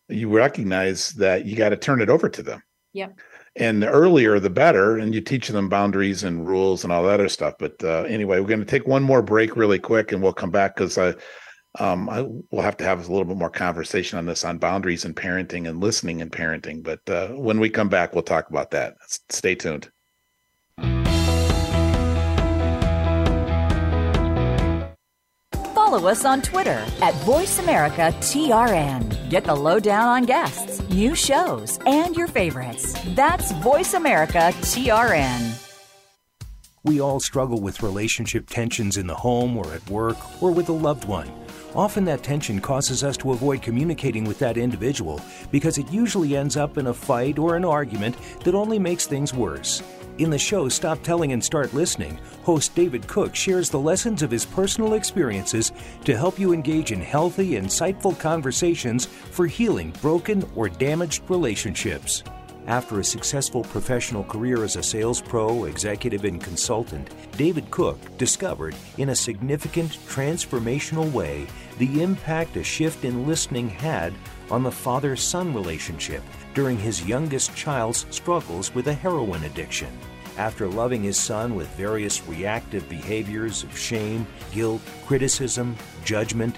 [0.09, 2.63] you recognize that you got to turn it over to them.
[2.93, 3.19] Yep.
[3.57, 4.99] And the earlier, the better.
[4.99, 7.55] And you teach them boundaries and rules and all that other stuff.
[7.59, 10.51] But uh, anyway, we're going to take one more break really quick, and we'll come
[10.51, 11.15] back because I,
[11.79, 15.05] um, I will have to have a little bit more conversation on this on boundaries
[15.05, 16.83] and parenting and listening and parenting.
[16.83, 18.95] But uh, when we come back, we'll talk about that.
[19.31, 19.91] Stay tuned.
[25.87, 29.31] Follow us on Twitter at VoiceAmericaTRN.
[29.31, 32.93] Get the lowdown on guests, new shows, and your favorites.
[33.15, 35.63] That's VoiceAmericaTRN.
[36.83, 40.73] We all struggle with relationship tensions in the home or at work or with a
[40.73, 41.31] loved one.
[41.73, 45.21] Often that tension causes us to avoid communicating with that individual
[45.53, 49.33] because it usually ends up in a fight or an argument that only makes things
[49.33, 49.85] worse.
[50.19, 54.31] In the show Stop Telling and Start Listening, host David Cook shares the lessons of
[54.31, 55.73] his personal experiences
[56.07, 62.25] to help you engage in healthy, insightful conversations for healing broken or damaged relationships.
[62.67, 68.75] After a successful professional career as a sales pro, executive, and consultant, David Cook discovered
[68.97, 71.47] in a significant transformational way
[71.77, 74.15] the impact a shift in listening had
[74.51, 76.23] on the father son relationship
[76.55, 79.89] during his youngest child's struggles with a heroin addiction.
[80.39, 86.57] After loving his son with various reactive behaviors of shame, guilt, criticism, judgment,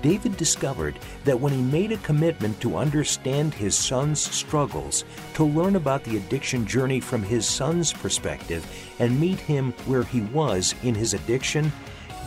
[0.00, 5.76] David discovered that when he made a commitment to understand his son's struggles, to learn
[5.76, 8.64] about the addiction journey from his son's perspective,
[8.98, 11.72] and meet him where he was in his addiction,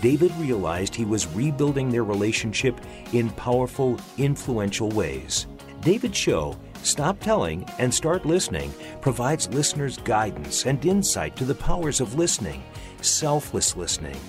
[0.01, 2.81] David realized he was rebuilding their relationship
[3.13, 5.47] in powerful, influential ways.
[5.81, 12.01] David's show Stop Telling and Start Listening provides listeners guidance and insight to the powers
[12.01, 12.63] of listening,
[13.01, 14.19] selfless listening.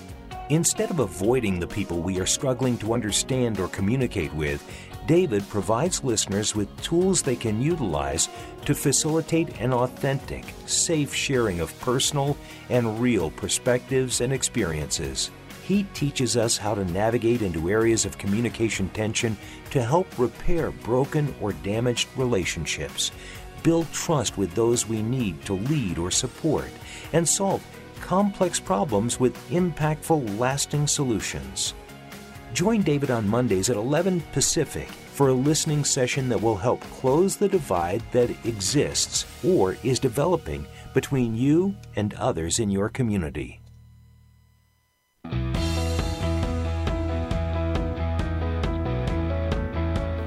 [0.49, 4.63] Instead of avoiding the people we are struggling to understand or communicate with,
[5.07, 8.29] David provides listeners with tools they can utilize
[8.65, 12.37] to facilitate an authentic, safe sharing of personal
[12.69, 15.31] and real perspectives and experiences.
[15.65, 19.37] He teaches us how to navigate into areas of communication tension
[19.71, 23.11] to help repair broken or damaged relationships,
[23.63, 26.69] build trust with those we need to lead or support,
[27.13, 27.65] and solve
[28.01, 31.73] complex problems with impactful, lasting solutions.
[32.53, 37.37] Join David on Mondays at 11 Pacific for a listening session that will help close
[37.37, 43.62] the divide that exists or is developing between you and others in your community.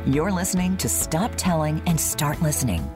[0.09, 2.89] You're listening to Stop Telling and Start Listening.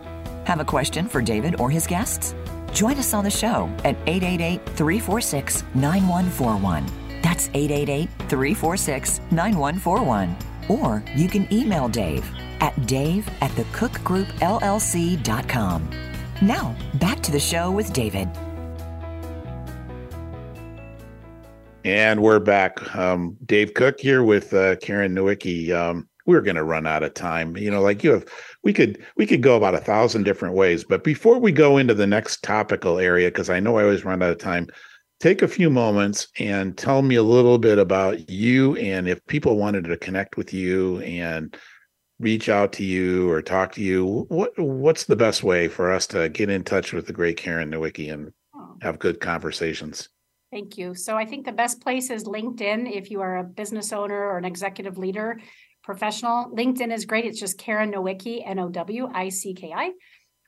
[0.45, 2.37] Have a question for David or his guests?
[2.73, 6.87] Join us on the show at 888 346 9141.
[7.21, 10.37] That's 888 346 9141.
[10.69, 12.25] Or you can email Dave
[12.61, 15.91] at dave at thecookgroupllc.com.
[16.43, 18.29] Now, back to the show with David.
[21.85, 22.95] And we're back.
[22.95, 25.73] Um, Dave Cook here with uh, Karen Nowicki.
[25.73, 28.25] Um, we're going to run out of time you know like you have
[28.63, 31.95] we could we could go about a thousand different ways but before we go into
[31.95, 34.67] the next topical area because i know i always run out of time
[35.21, 39.57] take a few moments and tell me a little bit about you and if people
[39.57, 41.57] wanted to connect with you and
[42.19, 46.07] reach out to you or talk to you what what's the best way for us
[46.07, 48.77] to get in touch with the great karen nowicki and oh.
[48.83, 50.09] have good conversations
[50.53, 50.97] Thank you.
[50.97, 54.37] So I think the best place is LinkedIn if you are a business owner or
[54.37, 55.39] an executive leader
[55.83, 56.51] professional.
[56.55, 57.25] LinkedIn is great.
[57.25, 59.93] It's just Karen Nowicki, N O W I C K I.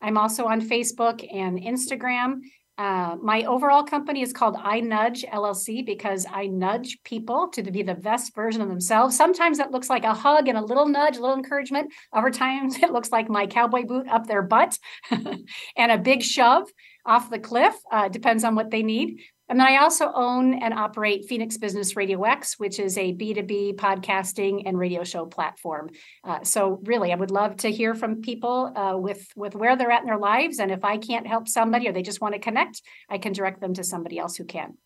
[0.01, 2.41] I'm also on Facebook and Instagram.
[2.79, 7.83] Uh, my overall company is called I Nudge LLC because I nudge people to be
[7.83, 9.17] the best version of themselves.
[9.17, 11.93] Sometimes that looks like a hug and a little nudge, a little encouragement.
[12.13, 14.79] Other times it looks like my cowboy boot up their butt
[15.11, 16.69] and a big shove
[17.05, 17.75] off the cliff.
[17.91, 19.21] Uh, depends on what they need.
[19.53, 23.75] And then I also own and operate Phoenix Business Radio X, which is a B2B
[23.75, 25.91] podcasting and radio show platform.
[26.25, 29.91] Uh, so really, I would love to hear from people uh, with, with where they're
[29.91, 30.59] at in their lives.
[30.59, 32.81] And if I can't help somebody or they just want to connect,
[33.11, 34.79] I can direct them to somebody else who can.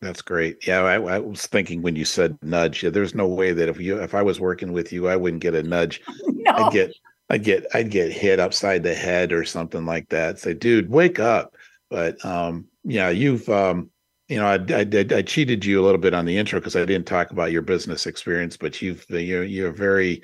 [0.00, 0.68] That's great.
[0.68, 3.80] Yeah, I, I, was thinking when you said nudge, yeah, there's no way that if
[3.80, 6.00] you if I was working with you, I wouldn't get a nudge.
[6.28, 6.52] no.
[6.52, 6.94] I'd get
[7.28, 10.38] I'd get I'd get hit upside the head or something like that.
[10.38, 11.56] Say, dude, wake up.
[11.90, 13.90] But um, yeah, you've um,
[14.32, 16.86] you know, I, I, I cheated you a little bit on the intro because I
[16.86, 20.22] didn't talk about your business experience, but you've you're you're very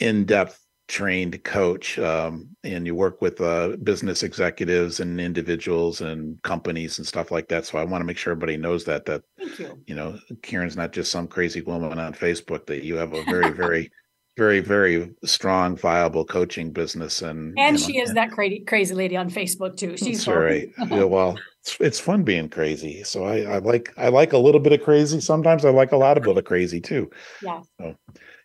[0.00, 6.42] in depth trained coach um, and you work with uh, business executives and individuals and
[6.42, 9.22] companies and stuff like that so i want to make sure everybody knows that that
[9.58, 9.82] you.
[9.86, 9.94] you.
[9.94, 13.90] know karen's not just some crazy woman on facebook that you have a very very
[14.36, 18.94] very very strong viable coaching business and and you know, she is that crazy crazy
[18.94, 19.96] lady on facebook too.
[19.96, 20.70] She's right.
[20.90, 23.02] yeah, well it's, it's fun being crazy.
[23.04, 25.64] So I, I like i like a little bit of crazy sometimes.
[25.64, 27.10] I like a lot of bit of crazy too.
[27.42, 27.62] Yeah.
[27.80, 27.96] So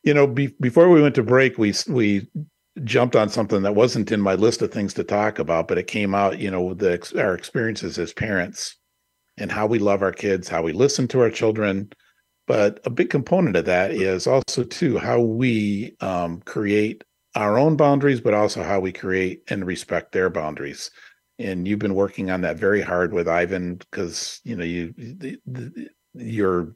[0.04, 2.28] you know, be, before we went to break, we we
[2.84, 5.88] jumped on something that wasn't in my list of things to talk about, but it
[5.88, 8.78] came out, you know, the our experiences as parents
[9.38, 11.92] and how we love our kids, how we listen to our children.
[12.50, 17.04] But a big component of that is also too how we um, create
[17.36, 20.90] our own boundaries, but also how we create and respect their boundaries.
[21.38, 25.38] And you've been working on that very hard with Ivan because you know you the,
[25.46, 26.76] the, your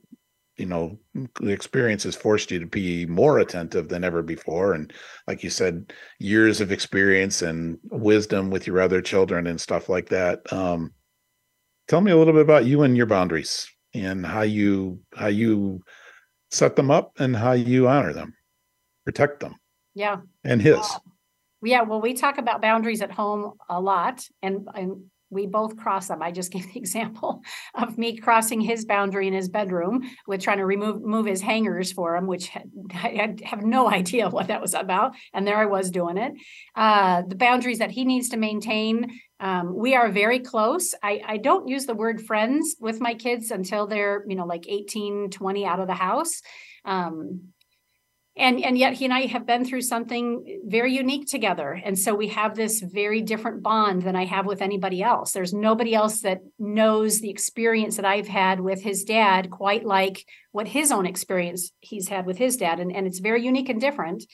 [0.58, 1.00] you know
[1.42, 4.74] the experience has forced you to be more attentive than ever before.
[4.74, 4.94] And
[5.26, 10.10] like you said years of experience and wisdom with your other children and stuff like
[10.10, 10.54] that.
[10.54, 10.94] Um,
[11.88, 15.82] tell me a little bit about you and your boundaries and how you how you
[16.52, 18.36] set them up and how you honor them
[19.06, 19.56] protect them.
[19.96, 20.18] Yeah.
[20.44, 20.78] And his.
[20.78, 21.00] Uh,
[21.66, 26.08] yeah well we talk about boundaries at home a lot and and we both cross
[26.08, 26.22] them.
[26.22, 27.42] I just gave the example
[27.76, 31.92] of me crossing his boundary in his bedroom with trying to remove move his hangers
[31.92, 32.52] for him, which
[32.94, 35.14] I have no idea what that was about.
[35.34, 36.34] And there I was doing it.
[36.76, 39.20] Uh, the boundaries that he needs to maintain.
[39.40, 40.96] Um, we are very close.
[41.04, 44.66] I, I don't use the word friends with my kids until they're, you know, like
[44.70, 46.42] 18, 20 out of the house.
[46.86, 47.54] Um,
[48.36, 51.80] and and yet he and i have been through something very unique together.
[51.84, 55.32] And so we have this very different bond than i have with anybody else.
[55.32, 60.26] There's nobody else that knows the experience that i've had with his dad quite like
[60.52, 62.80] what his own experience he's had with his dad.
[62.80, 64.26] And, and it's very unique and different.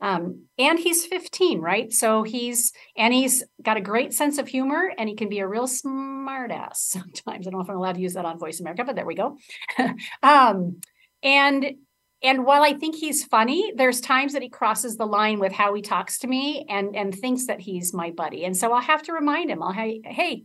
[0.00, 1.92] Um, and he's 15 right?
[1.92, 5.46] So he's and he's got a great sense of humor and he can be a
[5.46, 7.46] real smart ass sometimes.
[7.46, 9.14] I don't know if i'm allowed to use that on voice america but there we
[9.14, 9.38] go.
[10.22, 10.80] Um,
[11.22, 11.76] and
[12.24, 15.74] and while I think he's funny, there's times that he crosses the line with how
[15.74, 18.44] he talks to me and and thinks that he's my buddy.
[18.44, 20.44] And so I'll have to remind him, I'll hey,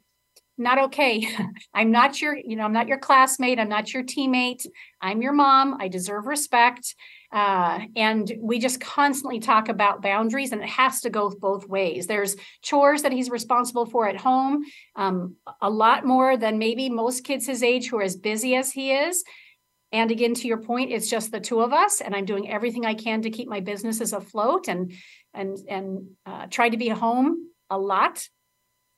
[0.59, 1.27] not okay.
[1.73, 3.59] I'm not your, you know, I'm not your classmate.
[3.59, 4.67] I'm not your teammate.
[5.01, 5.77] I'm your mom.
[5.79, 6.95] I deserve respect.
[7.31, 12.07] Uh, and we just constantly talk about boundaries, and it has to go both ways.
[12.07, 14.63] There's chores that he's responsible for at home,
[14.95, 18.71] um, a lot more than maybe most kids his age who are as busy as
[18.71, 19.23] he is.
[19.91, 22.85] And again, to your point, it's just the two of us, and I'm doing everything
[22.85, 24.93] I can to keep my businesses afloat and
[25.33, 28.27] and and uh, try to be home a lot.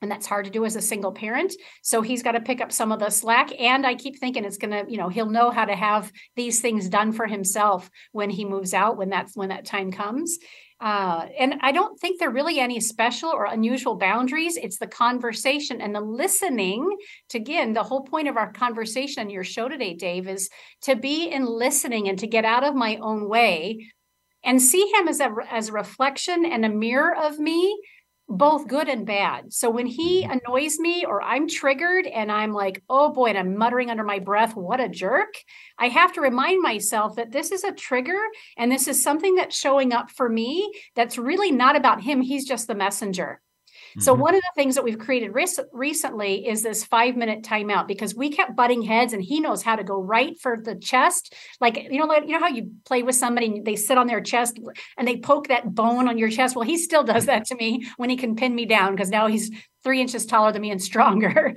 [0.02, 1.54] And that's hard to do as a single parent.
[1.82, 3.52] So he's got to pick up some of the slack.
[3.60, 6.88] And I keep thinking it's gonna, you know, he'll know how to have these things
[6.88, 10.38] done for himself when he moves out, when that's when that time comes.
[10.82, 14.56] Uh, and I don't think there are really any special or unusual boundaries.
[14.56, 16.96] It's the conversation and the listening.
[17.28, 20.50] To again, the whole point of our conversation on your show today, Dave, is
[20.82, 23.86] to be in listening and to get out of my own way
[24.42, 27.80] and see him as a as a reflection and a mirror of me
[28.28, 29.52] both good and bad.
[29.52, 30.32] So when he mm-hmm.
[30.32, 34.18] annoys me or I'm triggered and I'm like, oh boy, and I'm muttering under my
[34.18, 35.34] breath, what a jerk,
[35.78, 38.20] I have to remind myself that this is a trigger
[38.56, 42.20] and this is something that's showing up for me that's really not about him.
[42.20, 43.40] He's just the messenger.
[43.98, 44.22] So mm-hmm.
[44.22, 48.14] one of the things that we've created rec- recently is this five minute timeout because
[48.14, 51.34] we kept butting heads, and he knows how to go right for the chest.
[51.60, 54.06] Like you know, like you know how you play with somebody and they sit on
[54.06, 54.58] their chest
[54.96, 56.56] and they poke that bone on your chest.
[56.56, 59.26] Well, he still does that to me when he can pin me down because now
[59.26, 59.50] he's
[59.84, 61.54] three inches taller than me and stronger.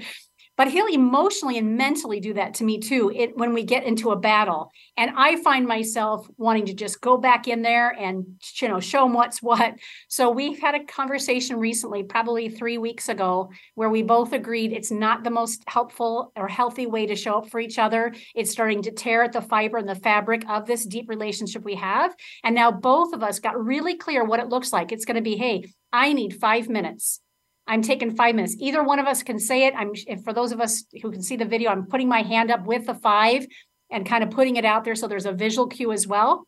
[0.58, 4.12] But he'll emotionally and mentally do that to me too it, when we get into
[4.12, 4.72] a battle.
[4.97, 8.26] And i find myself wanting to just go back in there and
[8.62, 9.76] you know show him what's what.
[10.08, 14.91] So we've had a conversation recently probably three weeks ago where we both agreed it's
[14.91, 18.14] not the most helpful or healthy way to show up for each other.
[18.36, 21.76] It's starting to tear at the fiber and the fabric of this deep relationship we
[21.76, 22.16] have.
[22.43, 24.91] And now both of us got really clear what it looks like.
[24.91, 27.22] It's going to be hey i need five minutes
[27.68, 28.55] I'm taking five minutes.
[28.59, 29.74] Either one of us can say it.
[29.76, 29.93] I'm
[30.24, 32.86] for those of us who can see the video, I'm putting my hand up with
[32.86, 33.47] the five
[33.89, 36.47] and kind of putting it out there so there's a visual cue as well.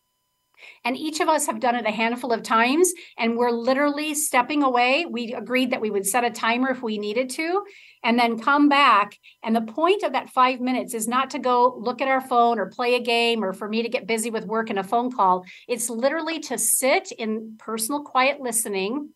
[0.84, 4.64] And each of us have done it a handful of times, and we're literally stepping
[4.64, 5.06] away.
[5.06, 7.64] We agreed that we would set a timer if we needed to,
[8.04, 9.18] and then come back.
[9.44, 12.58] And the point of that five minutes is not to go look at our phone
[12.58, 15.12] or play a game or for me to get busy with work and a phone
[15.12, 15.46] call.
[15.68, 19.10] It's literally to sit in personal, quiet listening.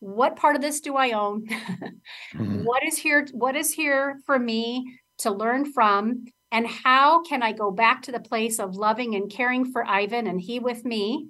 [0.00, 1.46] What part of this do I own?
[2.34, 2.64] mm-hmm.
[2.64, 3.26] what is here?
[3.32, 6.24] What is here for me to learn from?
[6.52, 10.26] And how can I go back to the place of loving and caring for Ivan
[10.26, 11.28] and he with me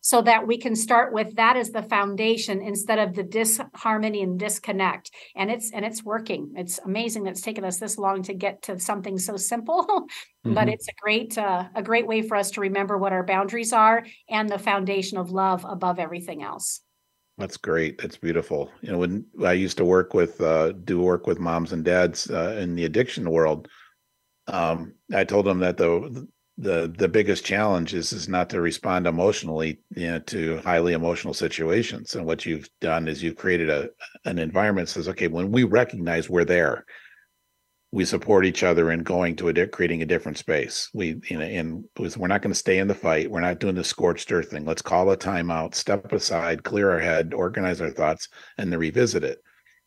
[0.00, 4.38] so that we can start with that as the foundation instead of the disharmony and
[4.38, 8.34] disconnect and it's and it's working it's amazing that it's taken us this long to
[8.34, 10.54] get to something so simple mm-hmm.
[10.54, 13.72] but it's a great uh, a great way for us to remember what our boundaries
[13.72, 16.80] are and the foundation of love above everything else
[17.40, 21.26] that's great that's beautiful you know when i used to work with uh, do work
[21.26, 23.68] with moms and dads uh, in the addiction world
[24.50, 26.26] um, I told them that the
[26.58, 31.34] the the biggest challenge is is not to respond emotionally you know, to highly emotional
[31.34, 32.14] situations.
[32.14, 33.90] And what you've done is you've created a
[34.24, 36.84] an environment that says, okay, when we recognize we're there,
[37.92, 40.88] we support each other in going to a creating a different space.
[40.94, 43.30] We you know, and we're not going to stay in the fight.
[43.30, 44.64] We're not doing the scorched earth thing.
[44.64, 48.28] Let's call a timeout, step aside, clear our head, organize our thoughts,
[48.58, 49.38] and then revisit it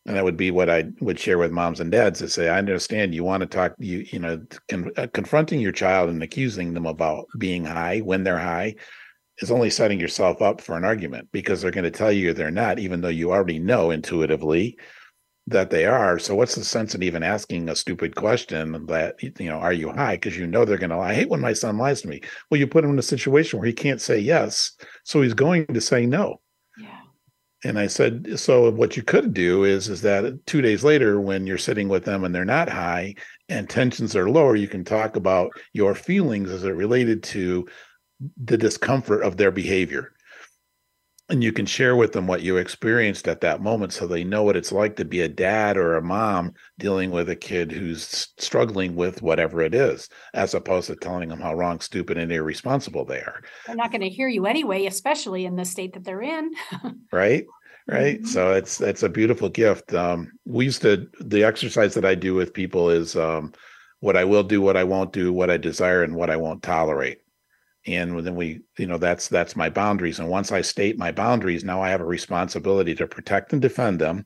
[0.06, 2.58] and that would be what I would share with moms and dads to say, I
[2.58, 6.74] understand you want to talk, you you know, con- uh, confronting your child and accusing
[6.74, 8.76] them about being high when they're high
[9.40, 12.52] is only setting yourself up for an argument because they're going to tell you they're
[12.52, 14.78] not, even though you already know intuitively
[15.48, 16.20] that they are.
[16.20, 19.92] So what's the sense in even asking a stupid question that you know, are you
[19.92, 20.16] high?
[20.16, 21.10] Because you know they're going to lie.
[21.10, 22.22] I hate when my son lies to me.
[22.50, 24.72] Well, you put him in a situation where he can't say yes,
[25.04, 26.40] so he's going to say no
[27.64, 31.48] and I said, so what you could do is is that two days later, when
[31.48, 33.16] you're sitting with them and they're not high
[33.48, 37.68] and tensions are lower, you can talk about your feelings as it related to
[38.44, 40.14] the discomfort of their behavior.
[41.34, 44.44] And you can share with them what you experienced at that moment so they know
[44.44, 48.32] what it's like to be a dad or a mom dealing with a kid who's
[48.38, 53.04] struggling with whatever it is, as opposed to telling them how wrong, stupid, and irresponsible
[53.04, 53.42] they are.
[53.66, 56.52] They're not going to hear you anyway, especially in the state that they're in.
[57.12, 57.48] right
[57.88, 58.28] right mm-hmm.
[58.28, 62.34] so it's it's a beautiful gift um we used to the exercise that i do
[62.34, 63.52] with people is um
[64.00, 66.64] what i will do what i won't do what i desire and what i won't
[66.64, 67.23] tolerate
[67.86, 70.20] and then we you know that's that's my boundaries.
[70.20, 74.00] And once i state my boundaries now i have a responsibility to protect and defend
[74.00, 74.26] them.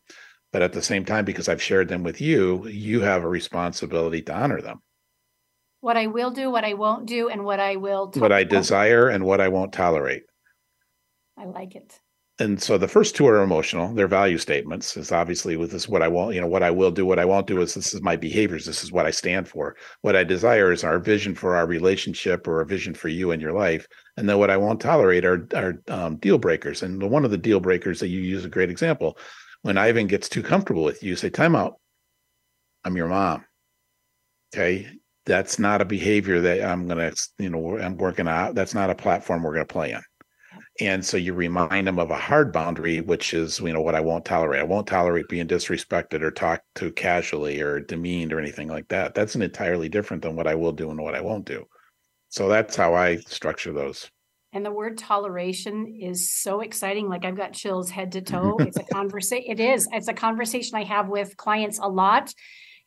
[0.53, 4.21] But at the same time because i've shared them with you you have a responsibility
[4.23, 4.81] to honor them.
[5.81, 8.43] What i will do what i won't do and what i will to- what i
[8.43, 10.23] desire and what i won't tolerate.
[11.37, 11.99] I like it
[12.39, 16.03] and so the first two are emotional they're value statements is obviously with this what
[16.03, 18.01] i want you know what i will do what i won't do is this is
[18.01, 19.75] my behaviors this is what i stand for.
[20.01, 23.41] What i desire is our vision for our relationship or a vision for you and
[23.41, 23.87] your life.
[24.15, 26.83] And then what i won't tolerate are, are um, deal breakers.
[26.83, 29.17] And one of the deal breakers that you use a great example
[29.63, 31.75] when ivan gets too comfortable with you, say time out.
[32.83, 33.43] I'm your mom.
[34.53, 34.87] Okay?
[35.25, 38.95] That's not a behavior that i'm gonna you know i'm working out that's not a
[38.95, 40.01] platform we're gonna play in
[40.79, 43.99] and so you remind them of a hard boundary which is you know what i
[43.99, 44.61] won't tolerate.
[44.61, 49.13] I won't tolerate being disrespected or talked to casually or demeaned or anything like that.
[49.15, 51.65] That's an entirely different than what i will do and what i won't do.
[52.29, 54.09] So that's how i structure those.
[54.53, 57.09] And the word toleration is so exciting.
[57.09, 58.57] Like i've got chills head to toe.
[58.61, 59.87] It's a conversation it is.
[59.91, 62.33] It's a conversation i have with clients a lot.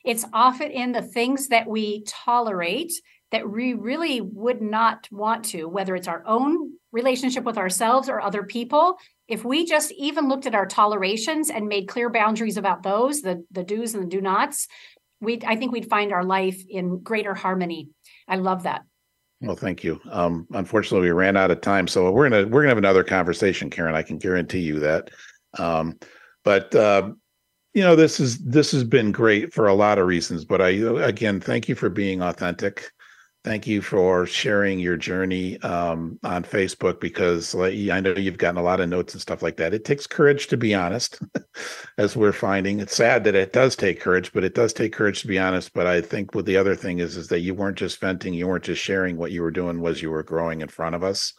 [0.04, 2.92] It's often in the things that we tolerate
[3.32, 8.20] that we really would not want to, whether it's our own relationship with ourselves or
[8.20, 8.96] other people.
[9.28, 13.44] If we just even looked at our tolerations and made clear boundaries about those, the,
[13.52, 14.66] the do's and the do nots,
[15.20, 17.88] we I think we'd find our life in greater harmony.
[18.26, 18.82] I love that.
[19.40, 20.00] Well, thank you.
[20.10, 23.70] Um, unfortunately, we ran out of time, so we're gonna we're gonna have another conversation,
[23.70, 23.94] Karen.
[23.94, 25.10] I can guarantee you that.
[25.58, 25.98] Um,
[26.44, 27.12] but uh,
[27.74, 30.44] you know, this is this has been great for a lot of reasons.
[30.44, 32.90] But I again, thank you for being authentic
[33.42, 38.62] thank you for sharing your journey um, on Facebook because I know you've gotten a
[38.62, 39.72] lot of notes and stuff like that.
[39.72, 41.20] It takes courage to be honest,
[41.98, 42.80] as we're finding.
[42.80, 45.72] It's sad that it does take courage, but it does take courage to be honest.
[45.72, 48.46] But I think what the other thing is is that you weren't just venting, you
[48.46, 49.16] weren't just sharing.
[49.16, 51.32] What you were doing was you were growing in front of us.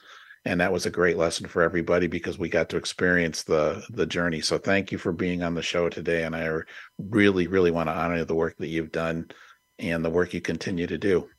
[0.44, 4.08] And that was a great lesson for everybody because we got to experience the the
[4.08, 4.42] journey.
[4.42, 6.24] So thank you for being on the show today.
[6.24, 6.50] And I
[6.98, 9.30] really, really want to honor the work that you've done
[9.78, 11.30] and the work you continue to do.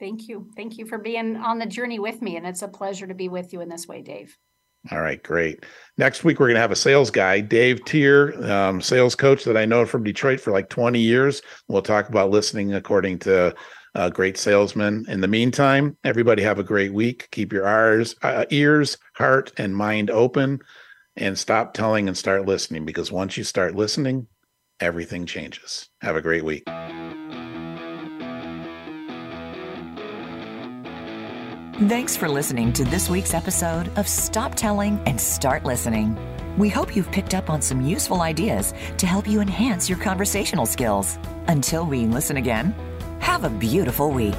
[0.00, 0.48] Thank you.
[0.56, 2.36] Thank you for being on the journey with me.
[2.36, 4.36] And it's a pleasure to be with you in this way, Dave.
[4.90, 5.66] All right, great.
[5.98, 9.58] Next week, we're going to have a sales guy, Dave Tier, um, sales coach that
[9.58, 11.42] I know from Detroit for like 20 years.
[11.68, 13.54] We'll talk about listening according to
[13.94, 15.04] uh, great salesmen.
[15.06, 17.28] In the meantime, everybody have a great week.
[17.30, 20.60] Keep your ears, uh, ears, heart, and mind open,
[21.16, 22.86] and stop telling and start listening.
[22.86, 24.28] Because once you start listening,
[24.80, 25.90] everything changes.
[26.00, 26.64] Have a great week.
[31.74, 36.18] Thanks for listening to this week's episode of Stop Telling and Start Listening.
[36.58, 40.66] We hope you've picked up on some useful ideas to help you enhance your conversational
[40.66, 41.18] skills.
[41.46, 42.74] Until we listen again,
[43.20, 44.34] have a beautiful week.